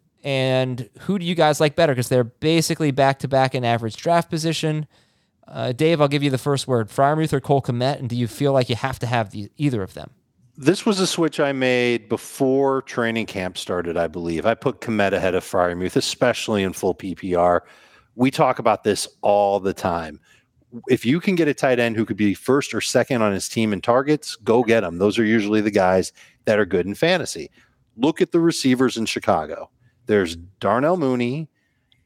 And 0.23 0.89
who 1.01 1.17
do 1.17 1.25
you 1.25 1.35
guys 1.35 1.59
like 1.59 1.75
better? 1.75 1.93
Because 1.93 2.09
they're 2.09 2.23
basically 2.23 2.91
back 2.91 3.19
to 3.19 3.27
back 3.27 3.55
in 3.55 3.65
average 3.65 3.97
draft 3.97 4.29
position. 4.29 4.87
Uh, 5.47 5.71
Dave, 5.71 5.99
I'll 5.99 6.07
give 6.07 6.23
you 6.23 6.29
the 6.29 6.37
first 6.37 6.67
word: 6.67 6.89
Freiermuth 6.89 7.33
or 7.33 7.41
Cole 7.41 7.61
Kmet. 7.61 7.99
And 7.99 8.09
do 8.09 8.15
you 8.15 8.27
feel 8.27 8.53
like 8.53 8.69
you 8.69 8.75
have 8.75 8.99
to 8.99 9.07
have 9.07 9.31
the, 9.31 9.49
either 9.57 9.81
of 9.81 9.93
them? 9.93 10.11
This 10.57 10.85
was 10.85 10.99
a 10.99 11.07
switch 11.07 11.39
I 11.39 11.53
made 11.53 12.07
before 12.07 12.83
training 12.83 13.25
camp 13.25 13.57
started, 13.57 13.97
I 13.97 14.07
believe. 14.07 14.45
I 14.45 14.53
put 14.53 14.81
Kmet 14.81 15.13
ahead 15.13 15.33
of 15.33 15.43
Freiermuth, 15.43 15.95
especially 15.95 16.61
in 16.61 16.73
full 16.73 16.93
PPR. 16.93 17.61
We 18.15 18.29
talk 18.29 18.59
about 18.59 18.83
this 18.83 19.07
all 19.21 19.59
the 19.59 19.73
time. 19.73 20.19
If 20.87 21.05
you 21.05 21.19
can 21.19 21.35
get 21.35 21.47
a 21.47 21.53
tight 21.53 21.79
end 21.79 21.95
who 21.95 22.05
could 22.05 22.17
be 22.17 22.33
first 22.33 22.73
or 22.73 22.81
second 22.81 23.21
on 23.21 23.33
his 23.33 23.49
team 23.49 23.73
in 23.73 23.81
targets, 23.81 24.35
go 24.37 24.63
get 24.63 24.83
him. 24.83 24.99
Those 24.99 25.17
are 25.17 25.25
usually 25.25 25.61
the 25.61 25.71
guys 25.71 26.13
that 26.45 26.59
are 26.59 26.65
good 26.65 26.85
in 26.85 26.95
fantasy. 26.95 27.49
Look 27.97 28.21
at 28.21 28.31
the 28.31 28.39
receivers 28.39 28.97
in 28.97 29.05
Chicago. 29.05 29.69
There's 30.05 30.35
Darnell 30.59 30.97
Mooney, 30.97 31.49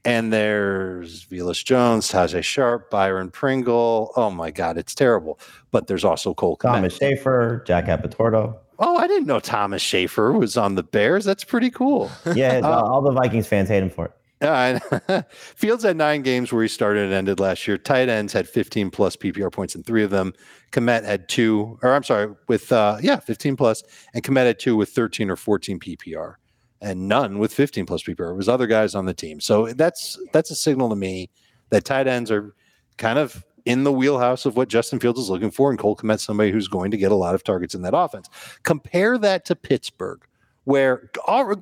and 0.04 0.32
there's 0.32 1.26
Velus 1.26 1.64
Jones, 1.64 2.12
Tajae 2.12 2.44
Sharpe, 2.44 2.90
Byron 2.90 3.32
Pringle. 3.32 4.12
Oh 4.16 4.30
my 4.30 4.52
God, 4.52 4.78
it's 4.78 4.94
terrible. 4.94 5.40
But 5.72 5.88
there's 5.88 6.04
also 6.06 6.34
Cole 6.34 6.58
Kmet. 6.58 6.74
Thomas 6.74 6.98
Schaefer, 6.98 7.64
Jack 7.66 7.86
Apatordo. 7.86 8.58
Oh, 8.78 8.98
I 8.98 9.08
didn't 9.08 9.28
know 9.28 9.40
Thomas 9.40 9.82
Schaefer 9.82 10.34
was 10.34 10.58
on 10.58 10.76
the 10.76 10.84
Bears. 10.84 11.26
That's 11.26 11.44
pretty 11.44 11.70
cool. 11.70 12.12
Yeah, 12.36 12.60
all 12.62 13.02
the 13.02 13.12
Vikings 13.12 13.48
fans 13.48 13.70
hate 13.70 13.82
him 13.82 13.90
for 13.90 14.06
it. 14.06 14.12
Yeah, 14.42 15.22
Fields 15.30 15.84
had 15.86 15.96
nine 15.96 16.22
games 16.22 16.52
where 16.52 16.62
he 16.62 16.68
started 16.68 17.06
and 17.06 17.14
ended 17.14 17.40
last 17.40 17.66
year. 17.68 17.78
Tight 17.78 18.10
ends 18.10 18.34
had 18.34 18.50
15 18.50 18.92
plus 18.92 19.16
PPR 19.16 19.52
points 19.52 19.76
in 19.76 19.84
three 19.84 20.04
of 20.04 20.10
them. 20.12 20.34
Kmet 20.74 21.06
had 21.06 21.30
two, 21.30 21.80
or 21.82 21.94
I'm 21.94 22.04
sorry, 22.04 22.36
with 22.50 22.70
uh, 22.72 22.98
yeah, 23.02 23.20
15 23.20 23.56
plus, 23.56 23.82
and 24.14 24.24
Kmet 24.24 24.46
had 24.46 24.60
two 24.60 24.76
with 24.76 24.90
13 24.90 25.30
or 25.30 25.38
14 25.38 25.80
PPR, 25.80 26.36
and 26.82 27.08
none 27.08 27.40
with 27.40 27.54
15 27.54 27.86
plus 27.86 28.04
PPR. 28.04 28.32
It 28.32 28.36
was 28.36 28.50
other 28.50 28.68
guys 28.68 28.96
on 28.96 29.06
the 29.06 29.14
team. 29.14 29.40
So 29.40 29.68
that's 29.74 30.20
that's 30.34 30.52
a 30.52 30.56
signal 30.56 30.90
to 30.90 30.96
me 30.96 31.30
that 31.70 31.86
tight 31.86 32.08
ends 32.08 32.32
are 32.32 32.54
kind 32.98 33.20
of 33.20 33.44
in 33.66 33.84
the 33.84 33.92
wheelhouse 33.92 34.46
of 34.46 34.56
what 34.56 34.70
Justin 34.70 35.00
Fields 35.00 35.20
is 35.20 35.30
looking 35.30 35.52
for, 35.52 35.72
and 35.72 35.80
Cole 35.80 35.96
Kmet's 35.96 36.24
somebody 36.24 36.52
who's 36.52 36.68
going 36.68 36.92
to 36.92 36.98
get 36.98 37.12
a 37.12 37.16
lot 37.16 37.34
of 37.34 37.44
targets 37.44 37.74
in 37.74 37.82
that 37.82 37.98
offense. 37.98 38.30
Compare 38.64 39.18
that 39.18 39.46
to 39.46 39.56
Pittsburgh 39.56 40.26
where 40.66 41.10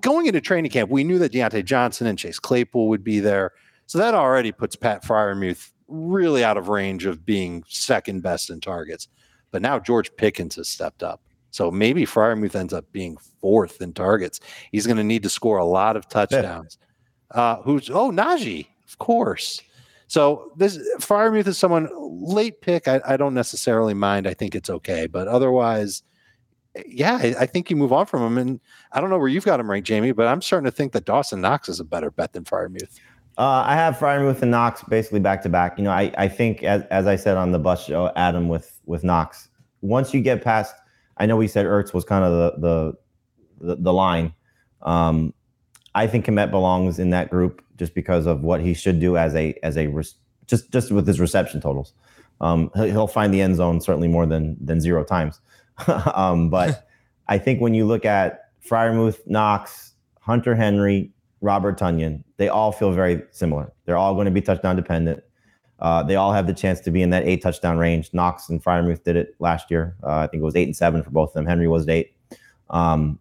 going 0.01 0.25
into 0.25 0.41
training 0.41 0.71
camp, 0.71 0.89
we 0.89 1.03
knew 1.03 1.19
that 1.19 1.31
Diontae 1.31 1.63
Johnson 1.63 2.07
and 2.07 2.17
Chase 2.17 2.39
Claypool 2.39 2.87
would 2.87 3.03
be 3.03 3.19
there. 3.19 3.51
So 3.85 3.97
that 3.99 4.15
already 4.15 4.51
puts 4.51 4.75
Pat 4.75 5.03
Freiermuth 5.03 5.71
really 5.87 6.43
out 6.43 6.57
of 6.57 6.69
range 6.69 7.05
of 7.05 7.25
being 7.25 7.63
second 7.67 8.23
best 8.23 8.49
in 8.49 8.61
targets. 8.61 9.09
But 9.51 9.61
now 9.61 9.77
George 9.77 10.15
Pickens 10.15 10.55
has 10.55 10.69
stepped 10.69 11.03
up. 11.03 11.21
So 11.53 11.69
maybe 11.69 12.03
Freiermuth 12.03 12.55
ends 12.55 12.73
up 12.73 12.91
being 12.91 13.15
fourth 13.39 13.79
in 13.79 13.93
targets. 13.93 14.39
He's 14.71 14.87
going 14.87 14.97
to 14.97 15.03
need 15.03 15.21
to 15.21 15.29
score 15.29 15.59
a 15.59 15.65
lot 15.65 15.95
of 15.95 16.09
touchdowns. 16.09 16.79
Uh, 17.29 17.57
who's, 17.57 17.91
oh, 17.91 18.09
Najee, 18.09 18.65
of 18.87 18.97
course. 18.97 19.61
So 20.07 20.51
this 20.57 20.79
Freiermuth 20.97 21.45
is 21.45 21.59
someone 21.59 21.89
late 21.95 22.59
pick. 22.61 22.87
I, 22.87 23.01
I 23.05 23.17
don't 23.17 23.35
necessarily 23.35 23.93
mind. 23.93 24.25
I 24.27 24.33
think 24.33 24.55
it's 24.55 24.71
okay. 24.71 25.05
But 25.05 25.27
otherwise, 25.27 26.01
yeah, 26.87 27.19
I, 27.21 27.35
I 27.41 27.45
think 27.45 27.69
you 27.69 27.75
move 27.75 27.93
on 27.93 28.07
from 28.07 28.23
him. 28.23 28.39
And 28.39 28.59
I 28.91 28.99
don't 28.99 29.11
know 29.11 29.19
where 29.19 29.27
you've 29.27 29.45
got 29.45 29.59
him 29.59 29.69
ranked, 29.69 29.87
Jamey, 29.87 30.15
but 30.15 30.25
I'm 30.25 30.41
starting 30.41 30.65
to 30.65 30.71
think 30.71 30.91
that 30.93 31.05
Dawson 31.05 31.39
Knox 31.39 31.69
is 31.69 31.79
a 31.79 31.83
better 31.83 32.09
bet 32.09 32.33
than 32.33 32.45
Freiermuth. 32.45 32.99
Uh, 33.37 33.63
I 33.63 33.75
have 33.75 33.97
Freiermuth 33.97 34.41
and 34.41 34.49
Knox 34.49 34.83
basically 34.85 35.19
back 35.19 35.43
to 35.43 35.49
back. 35.49 35.77
You 35.77 35.83
know, 35.83 35.91
I, 35.91 36.11
I 36.17 36.27
think 36.27 36.63
as, 36.63 36.81
as 36.89 37.05
I 37.05 37.15
said 37.15 37.37
on 37.37 37.51
the 37.51 37.59
bus 37.59 37.85
show, 37.85 38.11
Adam 38.15 38.47
with 38.47 38.79
with 38.87 39.03
Knox, 39.03 39.49
once 39.81 40.15
you 40.15 40.21
get 40.21 40.43
past, 40.43 40.75
I 41.17 41.25
know 41.25 41.35
we 41.35 41.47
said 41.47 41.65
Ertz 41.65 41.93
was 41.93 42.03
kind 42.05 42.23
of 42.23 42.31
the 42.31 42.93
the 43.59 43.67
the, 43.67 43.75
the 43.81 43.93
line. 43.93 44.33
Um, 44.81 45.33
I 45.95 46.07
think 46.07 46.25
Kmet 46.25 46.51
belongs 46.51 46.99
in 46.99 47.11
that 47.11 47.29
group 47.29 47.63
just 47.77 47.93
because 47.93 48.25
of 48.25 48.41
what 48.41 48.61
he 48.61 48.73
should 48.73 48.99
do 48.99 49.17
as 49.17 49.35
a 49.35 49.57
as 49.63 49.77
a 49.77 49.87
just 50.47 50.71
just 50.71 50.91
with 50.91 51.07
his 51.07 51.19
reception 51.19 51.61
totals. 51.61 51.93
Um, 52.41 52.71
he'll, 52.75 52.85
he'll 52.85 53.07
find 53.07 53.33
the 53.33 53.41
end 53.41 53.55
zone 53.55 53.79
certainly 53.81 54.07
more 54.07 54.25
than 54.25 54.57
than 54.63 54.81
zero 54.81 55.03
times. 55.03 55.39
um, 56.13 56.49
but 56.49 56.87
I 57.27 57.37
think 57.37 57.61
when 57.61 57.73
you 57.73 57.85
look 57.85 58.05
at 58.05 58.49
Freiermuth, 58.67 59.19
Knox, 59.27 59.93
Hunter 60.19 60.55
Henry, 60.55 61.11
Robert 61.41 61.79
Tonyan, 61.79 62.23
they 62.37 62.49
all 62.49 62.71
feel 62.71 62.91
very 62.91 63.23
similar. 63.31 63.71
They're 63.85 63.97
all 63.97 64.13
going 64.13 64.25
to 64.25 64.31
be 64.31 64.41
touchdown 64.41 64.75
dependent. 64.75 65.23
Uh, 65.83 66.01
they 66.01 66.15
all 66.15 66.31
have 66.31 66.47
the 66.47 66.53
chance 66.53 66.79
to 66.79 66.89
be 66.89 67.01
in 67.01 67.09
that 67.09 67.27
eight 67.27 67.41
touchdown 67.41 67.77
range. 67.77 68.09
Knox 68.13 68.47
and 68.47 68.63
Freiermuth 68.63 69.03
did 69.03 69.17
it 69.17 69.35
last 69.39 69.69
year. 69.69 69.95
Uh, 70.01 70.19
I 70.19 70.27
think 70.27 70.41
it 70.41 70.45
was 70.45 70.55
eight 70.55 70.63
and 70.63 70.75
seven 70.75 71.03
for 71.03 71.09
both 71.09 71.31
of 71.31 71.33
them. 71.33 71.45
Henry 71.45 71.67
was 71.67 71.87
eight. 71.89 72.15
Um, 72.69 73.19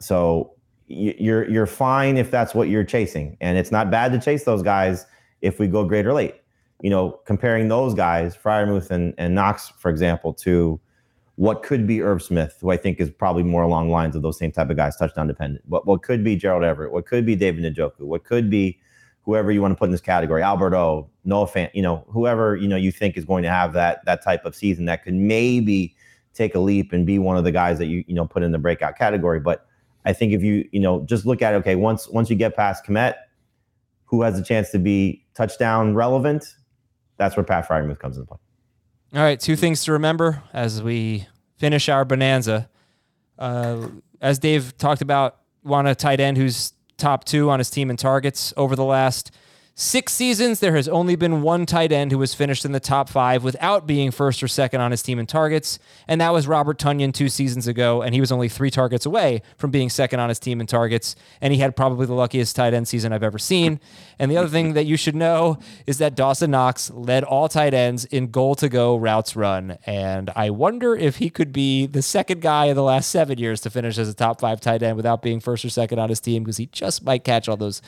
so 0.00 0.54
you're 0.86 1.48
you're 1.50 1.66
fine 1.66 2.16
if 2.16 2.30
that's 2.30 2.54
what 2.54 2.68
you're 2.68 2.82
chasing, 2.82 3.36
and 3.42 3.58
it's 3.58 3.70
not 3.70 3.90
bad 3.90 4.10
to 4.12 4.18
chase 4.18 4.44
those 4.44 4.62
guys 4.62 5.04
if 5.42 5.58
we 5.58 5.68
go 5.68 5.84
great 5.84 6.06
or 6.06 6.14
late. 6.14 6.36
You 6.80 6.88
know, 6.88 7.20
comparing 7.26 7.68
those 7.68 7.92
guys, 7.92 8.34
Freiermuth 8.34 8.90
and, 8.90 9.12
and 9.18 9.34
Knox, 9.34 9.68
for 9.76 9.90
example, 9.90 10.32
to 10.34 10.80
what 11.34 11.62
could 11.62 11.86
be 11.86 12.00
Herb 12.00 12.22
Smith, 12.22 12.56
who 12.60 12.70
I 12.70 12.78
think 12.78 13.00
is 13.00 13.10
probably 13.10 13.42
more 13.42 13.62
along 13.62 13.90
lines 13.90 14.16
of 14.16 14.22
those 14.22 14.38
same 14.38 14.50
type 14.50 14.70
of 14.70 14.76
guys, 14.76 14.96
touchdown 14.96 15.26
dependent. 15.26 15.62
What 15.66 15.86
what 15.86 16.02
could 16.02 16.24
be 16.24 16.36
Gerald 16.36 16.64
Everett? 16.64 16.90
What 16.90 17.04
could 17.04 17.26
be 17.26 17.36
David 17.36 17.70
Njoku? 17.74 18.00
What 18.00 18.24
could 18.24 18.48
be 18.48 18.78
whoever 19.28 19.52
you 19.52 19.60
want 19.60 19.72
to 19.72 19.76
put 19.76 19.84
in 19.84 19.90
this 19.90 20.00
category, 20.00 20.42
Alberto, 20.42 21.06
Noah 21.22 21.46
Fant, 21.46 21.68
you 21.74 21.82
know, 21.82 22.02
whoever 22.08 22.56
you 22.56 22.66
know 22.66 22.76
you 22.76 22.90
think 22.90 23.14
is 23.18 23.26
going 23.26 23.42
to 23.42 23.50
have 23.50 23.74
that 23.74 24.02
that 24.06 24.24
type 24.24 24.46
of 24.46 24.56
season 24.56 24.86
that 24.86 25.04
could 25.04 25.12
maybe 25.12 25.94
take 26.32 26.54
a 26.54 26.58
leap 26.58 26.94
and 26.94 27.04
be 27.04 27.18
one 27.18 27.36
of 27.36 27.44
the 27.44 27.52
guys 27.52 27.76
that 27.76 27.86
you 27.86 28.02
you 28.08 28.14
know 28.14 28.26
put 28.26 28.42
in 28.42 28.52
the 28.52 28.58
breakout 28.58 28.96
category. 28.96 29.38
But 29.38 29.66
I 30.06 30.14
think 30.14 30.32
if 30.32 30.42
you 30.42 30.66
you 30.72 30.80
know 30.80 31.04
just 31.04 31.26
look 31.26 31.42
at 31.42 31.52
okay, 31.56 31.76
once 31.76 32.08
once 32.08 32.30
you 32.30 32.36
get 32.36 32.56
past 32.56 32.86
Kmet, 32.86 33.16
who 34.06 34.22
has 34.22 34.38
a 34.38 34.42
chance 34.42 34.70
to 34.70 34.78
be 34.78 35.26
touchdown 35.34 35.94
relevant, 35.94 36.46
that's 37.18 37.36
where 37.36 37.44
Pat 37.44 37.68
Freiermuth 37.68 37.98
comes 37.98 38.16
into 38.16 38.28
play. 38.28 38.38
All 39.14 39.20
right, 39.20 39.38
two 39.38 39.56
things 39.56 39.84
to 39.84 39.92
remember 39.92 40.42
as 40.54 40.82
we 40.82 41.26
finish 41.58 41.90
our 41.90 42.06
bonanza. 42.06 42.70
Uh, 43.38 43.88
as 44.22 44.38
Dave 44.38 44.76
talked 44.78 45.02
about, 45.02 45.36
want 45.62 45.86
a 45.86 45.94
tight 45.94 46.18
end 46.18 46.38
who's 46.38 46.72
top 46.98 47.24
two 47.24 47.48
on 47.48 47.58
his 47.58 47.70
team 47.70 47.90
in 47.90 47.96
targets 47.96 48.52
over 48.56 48.76
the 48.76 48.84
last 48.84 49.30
Six 49.80 50.12
seasons, 50.12 50.58
there 50.58 50.74
has 50.74 50.88
only 50.88 51.14
been 51.14 51.40
one 51.40 51.64
tight 51.64 51.92
end 51.92 52.10
who 52.10 52.18
has 52.18 52.34
finished 52.34 52.64
in 52.64 52.72
the 52.72 52.80
top 52.80 53.08
five 53.08 53.44
without 53.44 53.86
being 53.86 54.10
first 54.10 54.42
or 54.42 54.48
second 54.48 54.80
on 54.80 54.90
his 54.90 55.04
team 55.04 55.20
in 55.20 55.26
targets, 55.26 55.78
and 56.08 56.20
that 56.20 56.32
was 56.32 56.48
Robert 56.48 56.80
Tonyan 56.80 57.14
two 57.14 57.28
seasons 57.28 57.68
ago, 57.68 58.02
and 58.02 58.12
he 58.12 58.20
was 58.20 58.32
only 58.32 58.48
three 58.48 58.72
targets 58.72 59.06
away 59.06 59.40
from 59.56 59.70
being 59.70 59.88
second 59.88 60.18
on 60.18 60.30
his 60.30 60.40
team 60.40 60.60
in 60.60 60.66
targets, 60.66 61.14
and 61.40 61.52
he 61.52 61.60
had 61.60 61.76
probably 61.76 62.06
the 62.06 62.14
luckiest 62.14 62.56
tight 62.56 62.74
end 62.74 62.88
season 62.88 63.12
I've 63.12 63.22
ever 63.22 63.38
seen. 63.38 63.78
And 64.18 64.32
the 64.32 64.36
other 64.36 64.48
thing 64.48 64.72
that 64.72 64.86
you 64.86 64.96
should 64.96 65.14
know 65.14 65.60
is 65.86 65.98
that 65.98 66.16
Dawson 66.16 66.50
Knox 66.50 66.90
led 66.90 67.22
all 67.22 67.48
tight 67.48 67.72
ends 67.72 68.04
in 68.04 68.32
goal 68.32 68.56
to 68.56 68.68
go 68.68 68.96
routes 68.96 69.36
run, 69.36 69.78
and 69.86 70.28
I 70.34 70.50
wonder 70.50 70.96
if 70.96 71.18
he 71.18 71.30
could 71.30 71.52
be 71.52 71.86
the 71.86 72.02
second 72.02 72.42
guy 72.42 72.64
in 72.64 72.74
the 72.74 72.82
last 72.82 73.10
seven 73.10 73.38
years 73.38 73.60
to 73.60 73.70
finish 73.70 73.96
as 73.96 74.08
a 74.08 74.14
top 74.14 74.40
five 74.40 74.60
tight 74.60 74.82
end 74.82 74.96
without 74.96 75.22
being 75.22 75.38
first 75.38 75.64
or 75.64 75.70
second 75.70 76.00
on 76.00 76.08
his 76.08 76.18
team 76.18 76.42
because 76.42 76.56
he 76.56 76.66
just 76.66 77.04
might 77.04 77.22
catch 77.22 77.48
all 77.48 77.56
those 77.56 77.80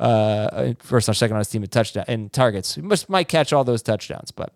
uh, 0.00 0.72
first 0.78 1.08
or 1.08 1.14
second 1.14 1.34
on 1.34 1.40
his 1.40 1.48
team 1.48 1.62
in 1.62 1.68
touchdown 1.68 2.04
and 2.08 2.32
targets. 2.32 2.74
He 2.74 2.82
must 2.82 3.08
might 3.08 3.28
catch 3.28 3.52
all 3.52 3.64
those 3.64 3.82
touchdowns, 3.82 4.30
but 4.30 4.52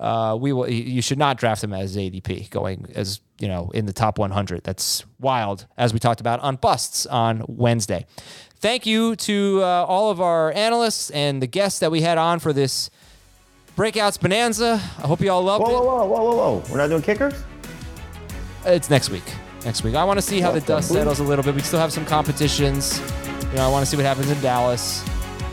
uh, 0.00 0.36
we 0.40 0.52
will. 0.52 0.68
You 0.68 1.02
should 1.02 1.18
not 1.18 1.36
draft 1.36 1.64
him 1.64 1.72
as 1.72 1.96
ADP 1.96 2.50
going 2.50 2.86
as 2.94 3.20
you 3.38 3.48
know 3.48 3.70
in 3.74 3.86
the 3.86 3.92
top 3.92 4.18
100. 4.18 4.64
That's 4.64 5.04
wild, 5.18 5.66
as 5.76 5.92
we 5.92 5.98
talked 5.98 6.20
about 6.20 6.40
on 6.40 6.56
busts 6.56 7.06
on 7.06 7.44
Wednesday. 7.48 8.06
Thank 8.56 8.86
you 8.86 9.16
to 9.16 9.60
uh, 9.62 9.84
all 9.86 10.10
of 10.10 10.20
our 10.20 10.52
analysts 10.52 11.10
and 11.10 11.42
the 11.42 11.46
guests 11.46 11.80
that 11.80 11.90
we 11.90 12.00
had 12.00 12.16
on 12.16 12.38
for 12.38 12.52
this 12.52 12.90
breakouts 13.76 14.18
bonanza. 14.18 14.80
I 14.98 15.06
hope 15.06 15.20
you 15.20 15.30
all 15.30 15.42
loved 15.42 15.64
whoa, 15.64 15.70
it. 15.70 15.84
Whoa, 15.84 15.84
whoa, 15.84 16.06
whoa, 16.06 16.24
whoa, 16.24 16.36
whoa! 16.36 16.62
We're 16.70 16.78
not 16.78 16.88
doing 16.88 17.02
kickers. 17.02 17.34
It's 18.64 18.88
next 18.88 19.10
week. 19.10 19.24
Next 19.64 19.82
week. 19.82 19.94
I 19.94 20.04
want 20.04 20.18
to 20.18 20.22
see 20.22 20.40
how 20.40 20.52
the 20.52 20.60
dust 20.60 20.88
settles 20.88 21.20
a 21.20 21.24
little 21.24 21.44
bit. 21.44 21.54
We 21.54 21.62
still 21.62 21.80
have 21.80 21.92
some 21.92 22.06
competitions. 22.06 23.00
You 23.54 23.60
know, 23.60 23.68
I 23.68 23.70
want 23.70 23.84
to 23.84 23.86
see 23.88 23.96
what 23.96 24.04
happens 24.04 24.28
in 24.32 24.40
Dallas, 24.40 25.04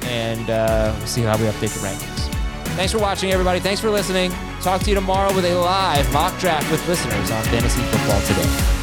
and 0.06 0.50
uh, 0.50 0.92
we'll 0.98 1.06
see 1.06 1.22
how 1.22 1.38
we 1.38 1.44
update 1.44 1.72
the 1.72 1.86
rankings. 1.86 2.34
Thanks 2.74 2.92
for 2.92 2.98
watching, 2.98 3.32
everybody. 3.32 3.60
Thanks 3.60 3.80
for 3.80 3.92
listening. 3.92 4.32
Talk 4.62 4.82
to 4.82 4.90
you 4.90 4.96
tomorrow 4.96 5.32
with 5.36 5.46
a 5.46 5.54
live 5.54 6.12
mock 6.12 6.40
draft 6.40 6.72
with 6.72 6.82
listeners 6.88 7.30
on 7.30 7.44
Fantasy 7.44 7.84
Football 7.84 8.20
Today. 8.22 8.81